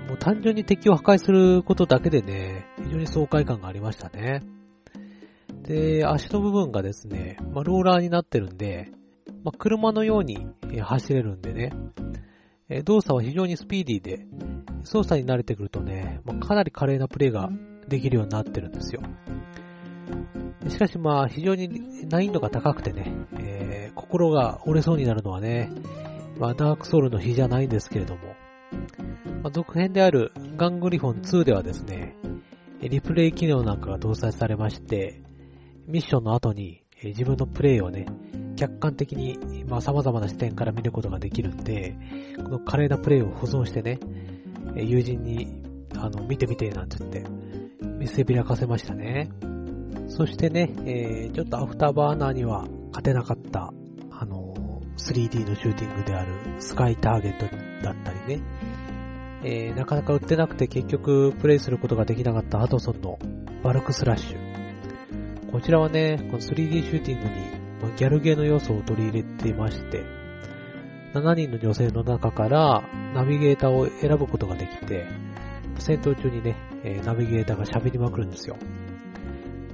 [0.07, 4.43] もう単純に敵を破壊することだけでね、非常に爽快感がありましたね。
[5.63, 8.91] で、足の部分がですね、まあ、ローラーになってるんで、
[9.43, 10.45] まあ、車のように
[10.81, 11.71] 走れるんでね、
[12.83, 14.25] 動作は非常にスピーディーで、
[14.83, 17.49] 操作に慣れてくるとね、まあ、かなり華麗なプレイが
[17.87, 19.01] できるようになってるんですよ。
[20.67, 25.71] しかしまあ非常に難易度が高くてね、えー心が折れそうになるのはね、
[26.37, 28.21] まあダークソウルの比じゃないんですけれども、
[29.41, 32.15] まあ、続編であるガングリフォン2ではですね、
[32.81, 35.21] リプレイ機能なんかが搭載されまして、
[35.87, 38.05] ミッションの後に自分のプレイをね、
[38.55, 41.95] 客観的に、まあ、様々な視点から見ることができるんで、
[42.37, 43.99] この華麗なプレイを保存してね、
[44.75, 45.61] 友人に、
[45.95, 47.25] あの、見てみてなんて言って、
[47.85, 49.29] 見せびらかせましたね。
[50.09, 53.73] そしてね、えーちょっとアフターバーナーには勝てなかった、
[54.11, 57.45] あのー 3D のシューティングであるスカイターゲット
[57.83, 58.43] だったりね、
[59.43, 63.17] えーなかなか売ってなくて結局プレイすることができなかったハドソンの
[63.63, 65.51] バルクスラッシュ。
[65.51, 67.27] こちらはね、この 3D シューティング
[67.89, 70.03] にギャルゲーの要素を取り入れていまして、
[71.13, 72.83] 7人の女性の中から
[73.13, 75.05] ナビゲーターを選ぶことができて、
[75.77, 76.55] 戦闘中にね、
[77.05, 78.57] ナビゲーターが喋りまくるんですよ。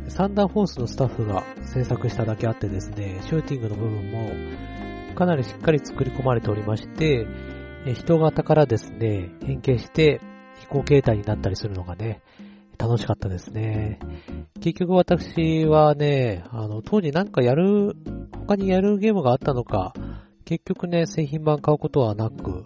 [0.09, 1.43] サンダーフォースのスタッフが
[1.73, 7.27] 制作しただけあってですね、シューティングの部分もかなりしっかり作り込まれておりまして、
[7.95, 10.21] 人型からですね、変形して
[10.59, 12.21] 飛行形態になったりするのがね、
[12.77, 13.99] 楽しかったですね。
[14.61, 17.95] 結局私はね、あの、当時なんかやる、
[18.33, 19.93] 他にやるゲームがあったのか、
[20.45, 22.63] 結局ね、製品版買うことはなく、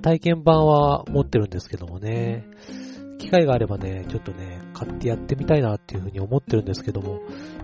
[0.00, 2.46] 体験版は持ってるんですけどもね、
[3.18, 7.20] 機会があればね、ちょっとね、買ってやってみたいなっていうふうに思ってるんですけども、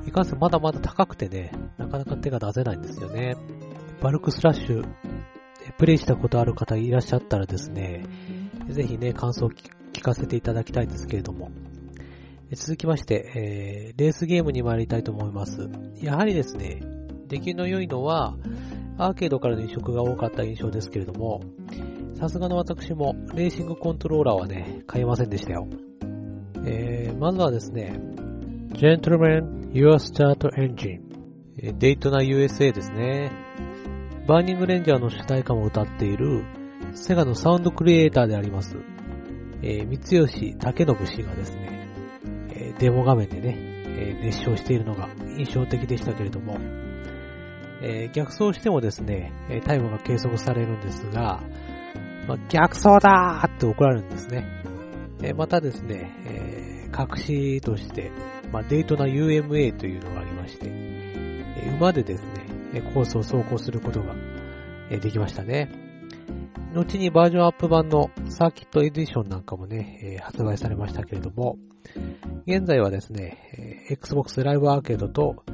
[0.07, 3.37] いかんせんまだまだ高くてね、なかなか手が出せないんですよね。
[4.03, 4.85] バルクスラッシュ、
[5.79, 8.05] プレイしたことある方いらっしゃったらですね、
[8.69, 11.51] ぜひね、感想を聞かせていただきたいんですけれども、
[12.53, 15.71] 続きまして、えーレースゲームに参りたいと思います。
[16.01, 16.83] やはりですね、
[17.29, 18.37] 出来の良いのは、
[18.99, 21.41] アーケードからの移植が多かった印象ですけれども、
[22.15, 25.67] さすがの私も、レーシングコントローラーはね、買いませんでしたよ。
[26.65, 27.99] えー、まずはですね、
[28.73, 31.01] Gentlemen, Your Start Engine、
[31.77, 33.33] デイトナ USA ですね。
[34.29, 36.45] バーニングレンジャーの主題歌も歌っている、
[36.95, 38.77] セガのサウンドクリエイターであります、
[39.63, 41.89] えー、三吉武信氏がですね、
[42.51, 46.59] えデモ画面でね、え熱唱しているのが印象的でしたけれども、
[47.83, 49.33] え逆走してもですね、
[49.65, 51.43] タイムが計測されるんですが、
[52.27, 54.47] まあ、逆走だーって怒られるんですね。
[55.23, 58.13] えまたですね、えー隠しとして、
[58.53, 62.23] まあ、デイトナ UMA というのがありまして、え馬でです
[62.73, 64.15] ね、コースを走行することが、
[64.89, 65.71] できましたね。
[66.73, 71.59] 後にバージョンアップ版のサーキットエディションなんかもね、え発売されましたけれども、
[72.47, 75.45] 現在はですね、え Xbox Live Arcade と、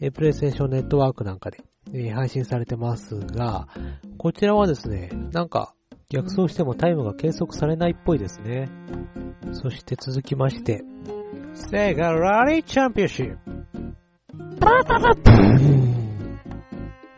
[0.00, 1.62] え PlayStation Network なんかで、
[1.92, 3.68] え配信されてますが、
[4.16, 5.74] こちらはですね、なんか、
[6.10, 8.68] 逆走してもタイムが計測されないっぽいですね。
[9.52, 10.82] そして続きまして、
[11.54, 13.60] セガラリーチャンピオンシップ。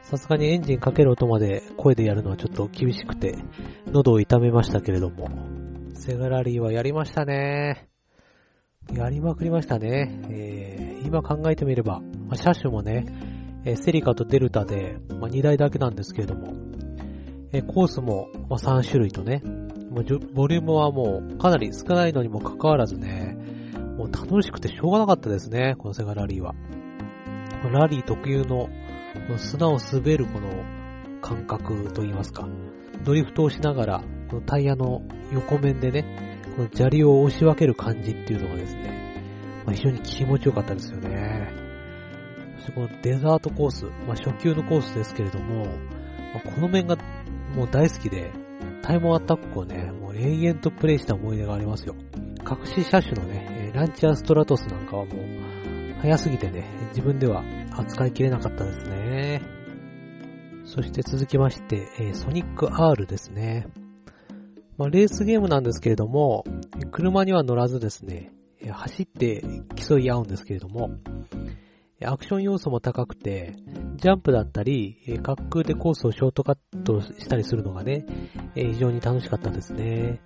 [0.03, 3.39] さすがにエンジンかける音まで声でやるのはちょっと厳しくて、
[3.87, 5.31] 喉を痛めましたけれども。
[5.95, 7.89] セガラリーはやりましたね。
[8.93, 10.21] やりまくりましたね。
[10.29, 13.07] えー、今考えてみれば、まあ、車種もね、
[13.65, 16.53] えー、セリカとデルタで、まあ、2台だけなんですけれども、
[17.53, 19.43] え、コースも、ま、3種類とね、
[19.91, 23.37] ボリュームはもうかなり少ないのにもかかわらずね、
[23.99, 26.55] もう楽しくてしょうがなかったですね、このセガラリーは。
[27.71, 28.69] ラリー特有の
[29.37, 30.49] 砂を滑るこの
[31.21, 32.49] 感覚といいますか、
[33.05, 41.53] ドリフトをしながら、このタイヤの横面でね、この砂利を押し分ける感じっていうのがですね、まあ、非常に気持ちよかったですよね。
[42.57, 46.97] そしてこのデザートコース、まあ、初級のコースですけれども、まあ、この面が
[47.55, 48.33] もう大好きで、
[48.83, 51.95] タイムアタックをね、もう永遠とプレイした思い出がありますよ。
[52.49, 55.17] 隠し車種のね、ランチャーストラトスなんかはもう、
[56.01, 57.43] 早すぎてね、自分では
[57.77, 59.43] 扱いきれなかったですね。
[60.65, 63.67] そして続きまして、えソニック R ですね。
[64.79, 66.45] まあ、レースゲームなんですけれども、
[66.91, 68.33] 車には乗らずですね、
[68.71, 69.45] 走って
[69.77, 70.91] 競い合うんですけれども、
[72.05, 73.55] アクション要素も高くて、
[73.97, 78.07] ジャンプだったり、滑空でコースをショートカットしたりするのがね、
[78.55, 80.21] 非常に楽しかったですね。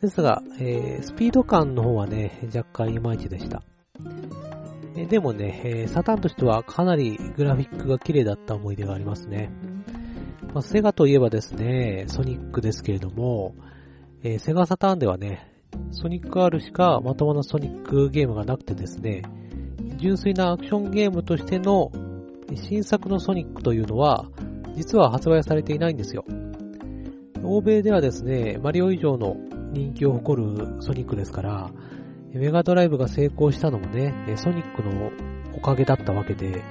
[0.00, 3.62] ですが、えー、スピード感の方はね、若干いまいちでした。
[4.96, 9.50] えでもね、えサタンとしてはかなりグラフィックが綺麗だった思い出がありますね。
[10.52, 13.56] まあ、セガといえばですね、ソニックですけれども、
[14.22, 15.50] え、セガサターンではね、
[15.90, 19.22] ソニック R しかまともなソニックゲームがなくてですね、
[19.96, 21.90] 純粋なアクションゲームとしての
[22.54, 24.26] 新作のソニックというのは、
[24.74, 26.24] 実は発売されていないんですよ。
[27.42, 29.36] 欧米ではですね、マリオ以上の
[29.72, 31.70] 人気を誇るソニックですから、
[32.32, 35.10] メガドライブが成功したのもね、ソニックの
[35.54, 36.62] おかげだったわけで、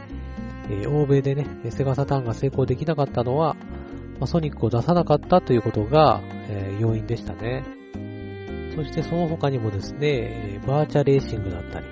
[0.87, 3.55] 欧米でね、セガサターンが成功できなかったのは、
[4.25, 6.21] ソニックを出さなかったということが、
[6.79, 7.63] 要因でしたね。
[8.75, 11.85] そしてその他にもですね、バーチャレーシングだったり、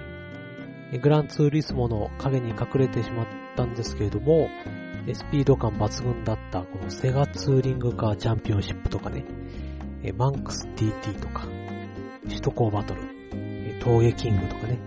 [0.99, 4.49] グランツーリスモの影に隠れてしまったんですけれども、
[5.13, 9.25] スピード感抜群だったこのセガツーリングカーチャンピオンシップとかね、
[10.17, 11.47] マンクス TT とか、
[12.23, 13.01] 首都高バトル、
[13.79, 14.79] 峠キングとかね、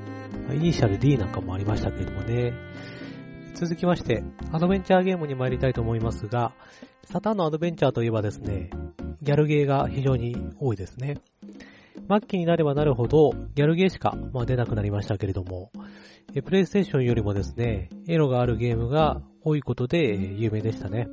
[0.53, 2.53] イニシャル D なんかもありましたけれどもね、
[3.55, 6.53] 続きまして、アドベンチャーゲームに参りたいと思いますが、
[7.05, 8.71] サタンのアドベンチャーといえばですね、
[9.23, 11.19] ギャルゲーが非常に多いですね。
[12.09, 15.71] 末期になればなるほど、ギャルゲーしか、まあ、出なくなりましたけれども、
[16.45, 21.09] プレイステーションよりもですね、エロがあるゲームが多いことで有名でしたね。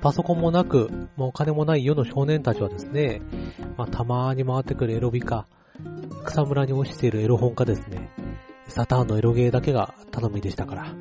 [0.00, 3.22] パソコンもなく、もうお金もない世の少年たちはですね、
[3.76, 5.46] まあ、たまーに回ってくるエロビか、
[6.24, 8.10] 草むらに落ちているエロ本かですね、
[8.66, 10.94] サターンのエロゲーだけが頼みでしたから。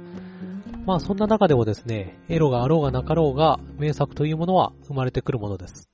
[0.86, 5.90] まあそんな中でもですね、エロがあろうがなかろうが名作というものは生まれてくるものです。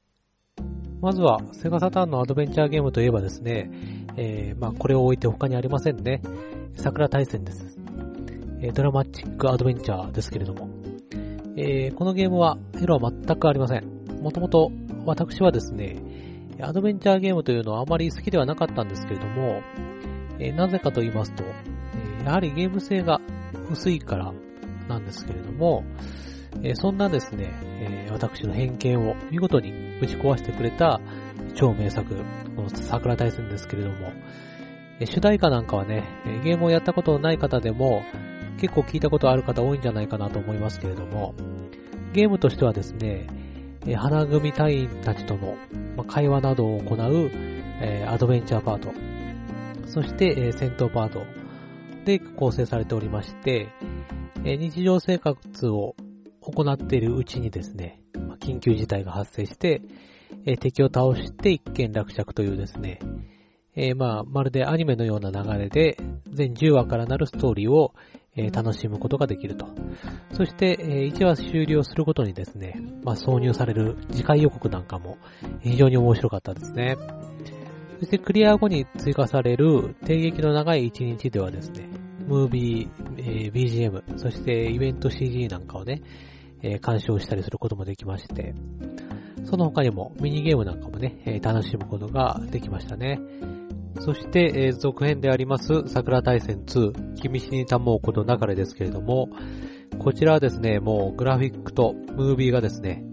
[0.99, 3.69] まずは、セガサターンのアドベンチャーゲームといえばですね、
[4.15, 6.21] えー、まあこれを置いて他にありませんね。
[6.75, 7.77] 桜大戦です。
[8.61, 10.69] えー、ドラマチックアドベンチャーですけれども、
[11.55, 13.85] えー、このゲームはエロは全くありません。
[14.21, 14.71] もともと
[15.05, 16.01] 私はですね、
[16.61, 19.61] アドベンチャーゲームというのはあまり好きではなかったんですけれども、
[20.39, 23.21] えー、なぜかと言いますと、えやはりゲーム性が
[23.71, 24.33] 薄いから
[24.87, 25.83] なんですけれども、
[26.63, 30.99] えそんなですね、え私の偏見を見事に打ち壊してくれた
[31.55, 32.15] 超名作、
[32.55, 34.11] この桜大戦ですけれども、
[34.99, 36.03] え主題歌なんかはね、
[36.43, 38.03] ゲームをやったことのない方でも
[38.59, 41.35] 結構聞いたことある方多いんじゃないかなと思いますけれども、
[42.13, 43.27] ゲームとしてはですね、
[43.85, 45.55] え花組隊員たちとの
[45.95, 47.31] ま会話などを行う、
[47.81, 48.91] えアドベンチャーパート、
[49.85, 51.23] そして、え戦闘パート
[52.03, 53.69] で構成されておりまして、
[54.43, 55.95] え日常生活を
[56.51, 58.01] 行っているうちにですね、
[58.39, 59.81] 緊急事態が発生して、
[60.45, 62.99] え敵を倒して一件落着というですね、
[63.75, 65.97] えー、まあ、まるでアニメのような流れで、
[66.33, 67.93] 全10話からなるストーリーを、
[68.35, 69.67] えー、楽しむことができると。
[70.33, 75.17] そして、えー、1話終了するごとにですね、まあ、挿入される次回予告なんかも
[75.61, 76.97] 非常に面白かったですね。
[77.99, 81.87] そしてクリア後に追加される定劇の長い1日ではですね、
[82.27, 86.01] ムービー、えー、BGM、そしてイベント CG なんかをね、
[86.69, 88.53] え、鑑賞したりすることもできまして、
[89.45, 93.19] その他にもミニゲームなんかもね、え、楽しむことができましたね。
[93.99, 99.29] そして、え、続編であります桜大戦2、君死にたもうこと流れですけれども、
[99.99, 103.03] こちらはですね、もうグラフィックとムービーがですね、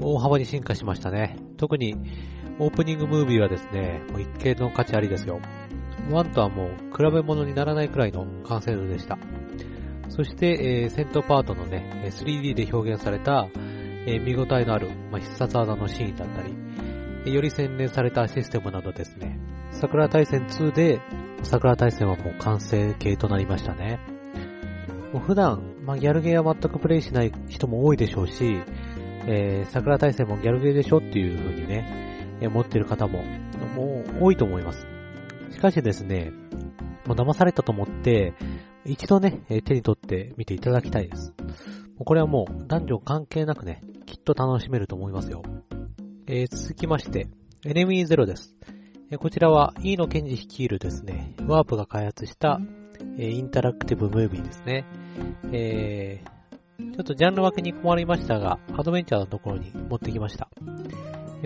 [0.00, 1.36] 大幅に進化しましたね。
[1.56, 1.96] 特に
[2.58, 5.40] オープニングムービーはですね、もう一見の価値ありですよ。
[6.08, 9.18] 1とはもう比べ物にならないくらいの完成度でした。
[10.10, 13.48] そして、えー、戦闘パートのね、3D で表現された、
[14.06, 19.38] えー、見応えのある、まあ、必殺技のシーンだったり、より洗練されたシステムなどですね、
[19.70, 21.00] 桜大戦2で、
[21.42, 24.00] 桜大戦はもう完成形となりましたね。
[25.12, 28.60] もう普段、まあ、ギャルゲーは全くプレイしない人も多いでしょうし、
[29.26, 33.22] えー、桜大戦もギャルゲーでしょっていう風にね、えー、持ってる方も、
[33.76, 34.86] もう多いと思います。
[35.50, 36.32] しかしですね、
[37.06, 38.34] もう騙されたと思って、
[38.84, 41.34] 一度ね、手に取ってみていただきたいです。
[42.04, 45.42] これはもう男女関係なくね、きっと楽しめると思いますよ。
[46.26, 47.28] えー、続きまして、
[47.64, 48.56] エネミーゼロです。
[49.18, 52.60] こちらは、飯野健二率いるですね、ワープが開発した、
[53.18, 54.84] えインタラクティブムービーですね。
[55.52, 60.48] えー、ちょっとジャンル分けに困りましたが、アドベンチャーのところに持ってきました。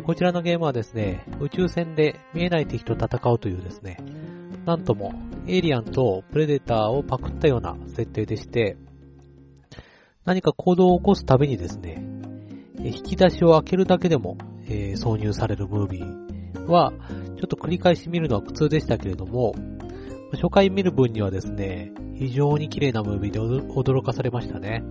[0.02, 3.98] こちらのゲームはですね、宇宙船で見えない敵と戦うというですね、
[4.66, 5.14] なんとも
[5.46, 8.76] エイリアンとプレデターをパクったような設定でして、
[10.24, 12.02] 何か行動を起こすたびにですね、
[12.78, 14.36] 引き出しを開けるだけでも、
[14.66, 16.92] えー、挿入されるムービーは、
[17.36, 19.54] ちょっと繰り返し見るのは苦痛でしたけれども、
[20.32, 24.82] 初回見る分にはですね、非常に綺麗なムービーで驚かされましたね。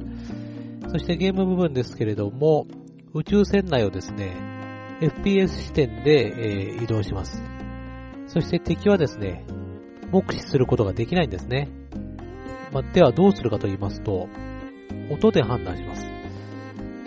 [0.90, 2.68] そしてゲーム部分ですけれども、
[3.14, 4.53] 宇宙船内をですね、
[5.04, 7.44] FPS 視点で、えー、移動します。
[8.28, 9.46] そして敵はですね、
[10.12, 11.70] 目視することができないんですね。
[12.72, 14.30] まあ、ではどうするかと言いますと、
[15.12, 16.08] 音で判断します。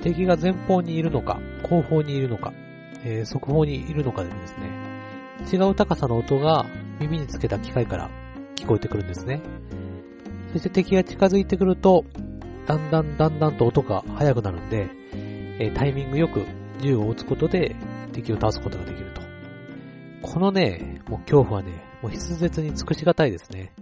[0.03, 2.53] 敵が前方にいるのか、後方にいるのか、
[3.03, 4.71] えー、側方にいるのかでですね、
[5.51, 6.67] 違う高さの音が
[7.01, 8.11] 耳につけた機械から
[8.57, 9.41] 聞こえてくるんですね。
[10.53, 12.05] そして敵が近づいてくると、
[12.67, 14.91] だんだんだんだんと音が速くなるんで、
[15.59, 16.45] えー、タイミングよく
[16.81, 17.75] 銃を撃つことで
[18.13, 19.23] 敵を倒すことができると。
[20.23, 21.73] このね、もう恐怖はね、
[22.03, 23.73] もう筆舌に尽くしがたいですね。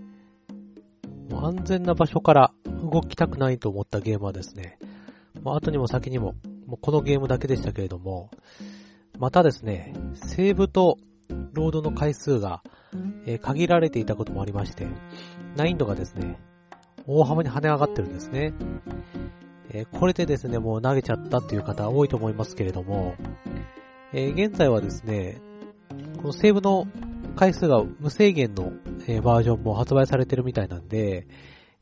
[1.31, 4.79] もう安全な場所から動きたくないと思ったゲームはですね、
[5.43, 6.35] もう後にも先にも、
[6.67, 8.31] もうこのゲームだけでしたけれども、
[9.19, 10.99] またですね、セーブと
[11.53, 12.63] ロードの回数が、
[13.27, 14.87] えー、限られていたこともありまして、
[15.57, 16.39] 難易度がですね、
[17.07, 18.53] 大幅に跳ね上がってるんですね。
[19.77, 23.17] え、これでですね、もう投げちゃったっていう方多いと思いますけれども、
[24.13, 25.41] え、現在はですね、
[26.19, 26.87] このセーブの
[27.35, 28.73] 回数が無制限の、
[29.09, 31.27] えバージョンも発売されてるみたいなんで、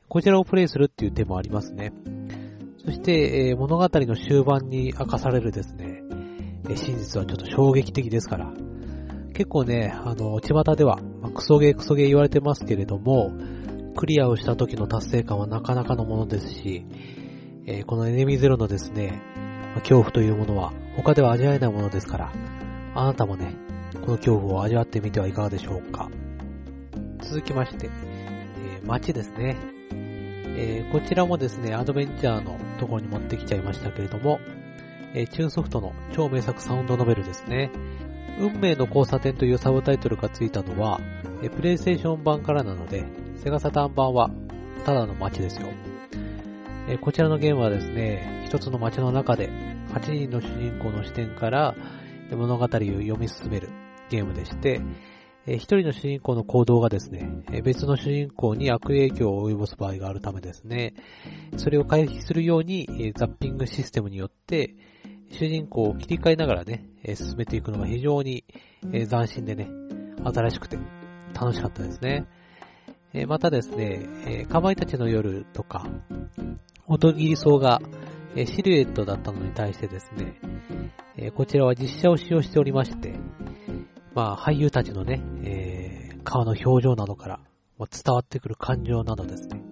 [0.09, 1.93] こちらをプレイするっていう手もありますね。
[2.83, 6.03] そして、え物語の終盤に明かされるですね、
[6.71, 8.55] え真実はちょっと衝撃的ですから、
[9.35, 13.33] 結構ね、あの、巷では、ま、クソゲークソゲー言われてますけれども、
[13.97, 16.87] クリアをした時の達成感はなかなかのものですし、
[17.65, 19.23] えー、このエネミーゼロのですね、
[19.75, 22.33] 恐怖というものは他では味わえないものですから、
[22.95, 23.55] あなたもね、
[24.05, 26.11] この恐怖を味わってみてはいかがでしょうか。
[27.21, 29.57] 続きまして、えー、街ですね。
[30.55, 34.41] えー、こちらもですね、アドベンチャーのところに持ってきちゃいましたけれども、
[35.15, 37.71] えー、チューンソフトの超名作サウンドノベルですね。
[38.39, 41.01] 運命の交差点というサブタイトルがついたのは、
[41.43, 43.05] えプレイステーション版からなので、
[43.37, 44.31] セガサターン版は
[44.85, 45.69] ただの街ですよ。
[46.89, 49.49] えこちらのゲームはですね、一つの街の中で
[49.91, 51.77] 8人の主人公の視点から
[52.31, 53.69] 物語を読み進める
[54.11, 54.81] ゲームでして、
[55.47, 60.95] 一人の主人公の行動がですね、別の主人公に悪影響を及ぼす場合があるためですね、
[61.57, 64.75] それを回避するようにザッピングシステムによって
[65.31, 68.45] 主人公を切り替えながらね、進めていくのが非常に
[68.83, 69.69] 斬新でね、
[70.25, 70.79] 新しくて
[71.33, 72.27] 楽しかったですね。
[73.29, 75.87] またですね、かまいたちの夜とか、
[76.87, 77.81] 音切り層が
[78.35, 80.11] シルエットだったのに対してです
[81.17, 83.15] ね、こちらは実写を使用しておりまして、
[84.15, 87.41] まあ俳優たちのね、えー、顔の表情などから
[87.79, 89.63] 伝わってくる感情などですね、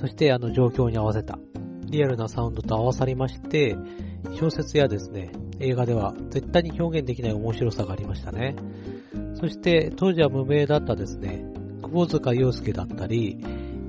[0.00, 1.38] そしてあの状況に合わせた
[1.86, 3.76] リアルなサウンドと合わさりまして、
[4.38, 8.54] 小説やですね、映画では絶対に表現できない面白さがありましたね。
[9.34, 11.44] そして当時は無名だったですね、
[11.82, 13.38] 窪塚洋介だったり、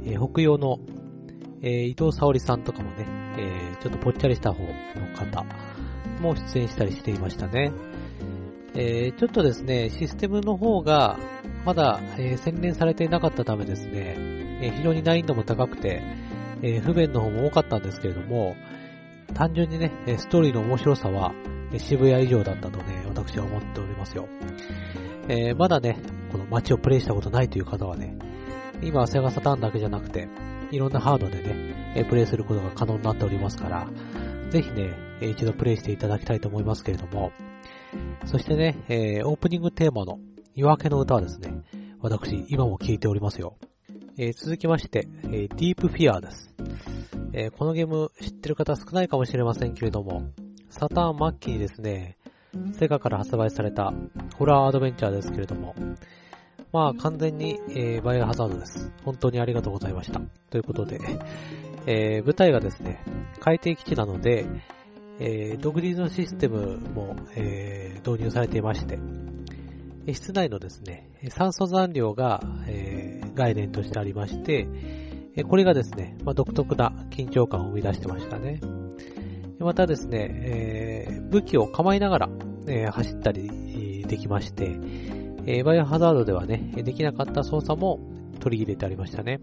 [0.05, 0.79] え、北洋の、
[1.61, 3.05] えー、伊藤沙織さんとかもね、
[3.37, 4.69] えー、ちょっとぽっちゃりした方の
[5.15, 5.45] 方
[6.19, 7.71] も出演したりしていましたね。
[8.73, 11.19] えー、ちょっとですね、システムの方が
[11.65, 14.15] まだ、えー、洗練されていなかったためですね、
[14.61, 16.01] えー、非常に難易度も高くて、
[16.63, 18.55] え不便の方も多かったんですけれども、
[19.33, 21.33] 単純にね、ストーリーの面白さは
[21.77, 24.27] 渋谷以上だったとね、私は思っておりますよ。
[25.27, 25.97] えまだね、
[26.31, 28.15] この街をプレイしたことないという方はね、
[28.83, 30.27] 今はセガサターンだけじゃなくて、
[30.71, 33.87] いろんなハードでね、えプレイすることが可能になっておりますから、
[34.49, 37.31] ぜひね、一度プレイしていただきたいと思いますけれども、
[38.25, 40.19] そしてね、えー、オープニングテーマの
[40.55, 41.63] 夜明けの歌はですね、
[41.99, 43.57] 私、今も聴いておりますよ。
[44.17, 46.53] えー、続きまして、えー、ディープフィアーです。
[47.33, 50.23] えー、このゲーム知ってる方少ないかもしれませんけれども、
[50.69, 52.17] サターン末期にですね、
[52.73, 53.93] セガから発売された
[54.37, 55.75] ホラーアドベンチャーですけれども、
[56.73, 58.91] まあ完全に、えー、バイオハザードです。
[59.03, 60.21] 本当にありがとうございました。
[60.49, 60.99] ということで、
[61.85, 63.03] えー、舞台がですね、
[63.39, 64.45] 海底基地なので、
[65.19, 68.99] えー、独自のシステムも、えー、導入されていまして、
[70.11, 74.67] 室内のですね、酸素残量が、えー、概念としてありまして、
[75.47, 78.59] これがですね、まあ、独特な緊張感を生み出してましたね。
[79.59, 82.29] またですね、えー、武器を構えながら、
[82.67, 84.75] えー、走ったりできまして、
[85.45, 87.99] えー、バイオハザードではね、できなかった操作も
[88.39, 89.39] 取り入れてありましたね。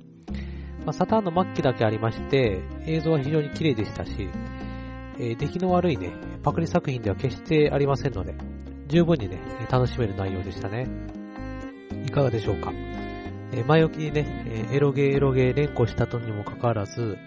[0.85, 4.29] まあ、サターンの末期だけありまして、映像は非常に綺麗でしたし、
[5.19, 8.35] えー、出来の悪いね、パクリ作品では決してありませんので、
[8.87, 9.39] 十分にね、
[9.71, 10.89] 楽しめる内容でしたね。
[12.07, 12.73] いかがでしょうか。
[13.53, 17.19] えー、前置きにね、えエロゲーエロゲー連呼したとにもかかわらず、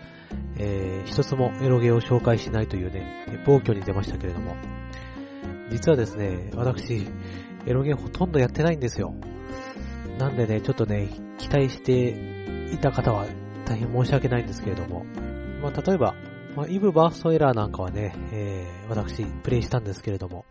[0.58, 4.56] えー、一つもエロゲーを紹介しないというね、暴挙に出ましたけれども、
[5.72, 7.08] 実はですね、私、
[7.66, 9.14] エロゲーほとんどやってないんですよ。
[10.18, 13.26] なんでね、ちょっとね、期待していた方は
[13.66, 15.06] 大変申し訳ないんですけれども、
[15.62, 16.16] まあ、例えば、
[16.56, 20.46] まあ、イブバーストエラーなんかはね、えー、私、プレイしたんですけれども、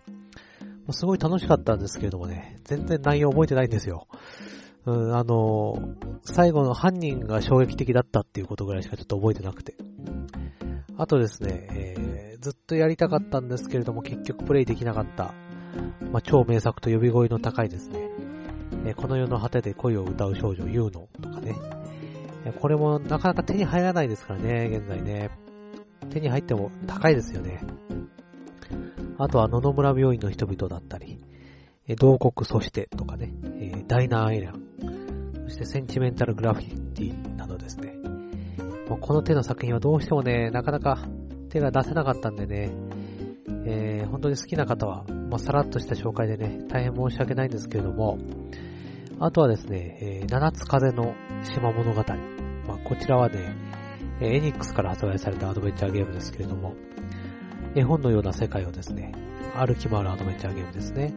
[0.86, 4.08] ますごい楽しかったんですけれどもね、全然内容覚えてないんですよ。
[4.86, 5.76] うん、あの
[6.24, 9.74] 最後の犯人が衝撃的だったっていうことぐらいしかちょっと覚えてなくて。
[10.96, 15.34] あとですね、えー、ずっとやりたかったんですけれども結局プレイできなかった、
[16.12, 18.09] まあ、超名作と呼び声の高いですね、
[18.87, 21.55] え、この世の果てで恋を歌う少女ユーノとかね、
[22.45, 25.31] え、これもなかなか手に入らないですからね、現在ね。
[26.09, 27.61] 手に入っても高いですよね。
[29.18, 31.23] あとは野々村病院の人々だったり、
[31.87, 34.62] え同国そしてとかね、えダイナーアイラン、
[35.45, 37.95] そしてセンチメンタルグラフィティなどですね。
[38.89, 41.07] もうこの手の作品はどうしてもね、なかなか
[41.51, 42.71] 手が出せなかったんでね、
[43.66, 48.18] えー、本当に好きな方は、まあ、さらっとした紹介でね、大変申し訳ないんですけれども、
[49.18, 52.05] あとはですね、えー、七つ風の島物語。
[52.66, 53.55] まあ、こちらはね
[54.20, 56.74] え、エニックスから発売されたアドベンチャーゲームですけれども、
[57.74, 59.12] 絵本のような世界をですね、
[59.55, 61.14] 歩き回るアドベンチャーゲームですね。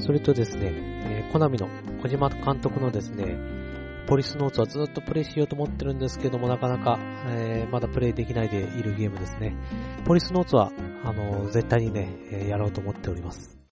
[0.00, 1.68] それとですね、えー、コナミの
[2.02, 3.36] 小島監督のですね、
[4.06, 6.98] ポリスノーツはずっとプレイしようと思ってるんですけども、なかなか、
[7.28, 9.56] えー、まだプレイできないでいるゲームですね。
[10.04, 10.72] ポリスノーツは、
[11.04, 13.63] あの、絶対にね、えやろうと思っております。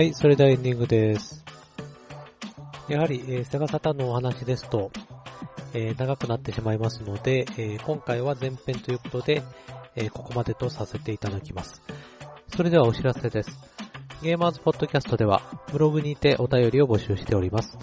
[0.00, 1.44] はい、それではエンディングです。
[2.88, 4.90] やはり、えー、セガサタンのお話ですと、
[5.74, 9.42] えー、長くなってしまいますので、えー、今回は前編ということで、
[9.94, 11.82] えここまでとさせていただきます。
[12.56, 13.50] それではお知らせです。
[14.22, 17.76] ゲーマーズポッドキャストでは、ブログにてお便りを募集しております。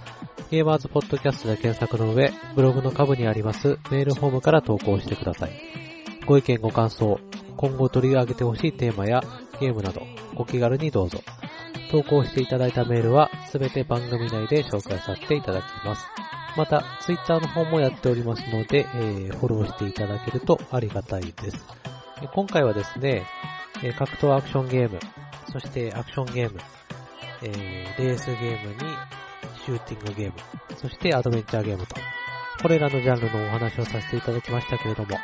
[0.50, 5.52] ゲーマーズポッドキャストで検索の上、ブログの下部にありますメールフォームから投稿してください。
[6.26, 7.20] ご意見ご感想、
[7.58, 9.22] 今後取り上げてほしいテーマや
[9.60, 10.02] ゲームなど、
[10.34, 11.22] ご気軽にどうぞ。
[11.90, 16.06] 投稿していただいたメールはすべて番組内で紹介させていただきます。
[16.56, 21.66] また、ツイッターの方もやっておりますので、えー、フォローしていただけるとありがたいです。
[22.34, 23.28] 今回はですね、
[23.98, 25.00] 格闘アクションゲーム、
[25.52, 26.60] そしてアクションゲーム、
[27.44, 28.80] えー、レースゲームに
[29.66, 30.34] シューティングゲーム、
[30.78, 31.96] そしてアドベンチャーゲームと、
[32.62, 35.16] これらのジャンルのお話をさせていただきましたけれども、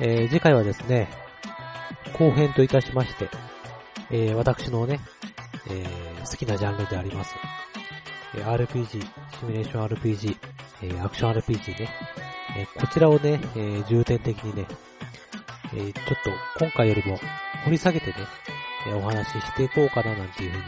[0.00, 1.08] えー、次回はですね、
[2.18, 3.30] 後編といたしまして、
[4.10, 5.00] えー、私のね、
[5.70, 7.34] えー、好きなジャンルであります。
[8.34, 9.00] え RPG、シ
[9.44, 10.36] ミュレーション RPG、
[10.82, 11.88] え、アクション RPG ね。
[12.56, 14.66] えこちらをね、え重点的にね、
[15.74, 16.22] えちょっ
[16.58, 17.18] と今回よりも
[17.64, 18.14] 掘り下げてね、
[18.86, 20.64] えお話ししていこうかななんていうふうに、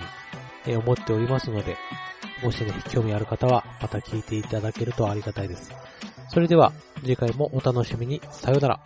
[0.66, 1.76] え思っておりますので、
[2.42, 5.72] もしね、興味ある方はまた聞いていただけるとありがたいです。
[6.28, 8.20] それでは、次回もお楽しみに。
[8.30, 8.80] さようなら。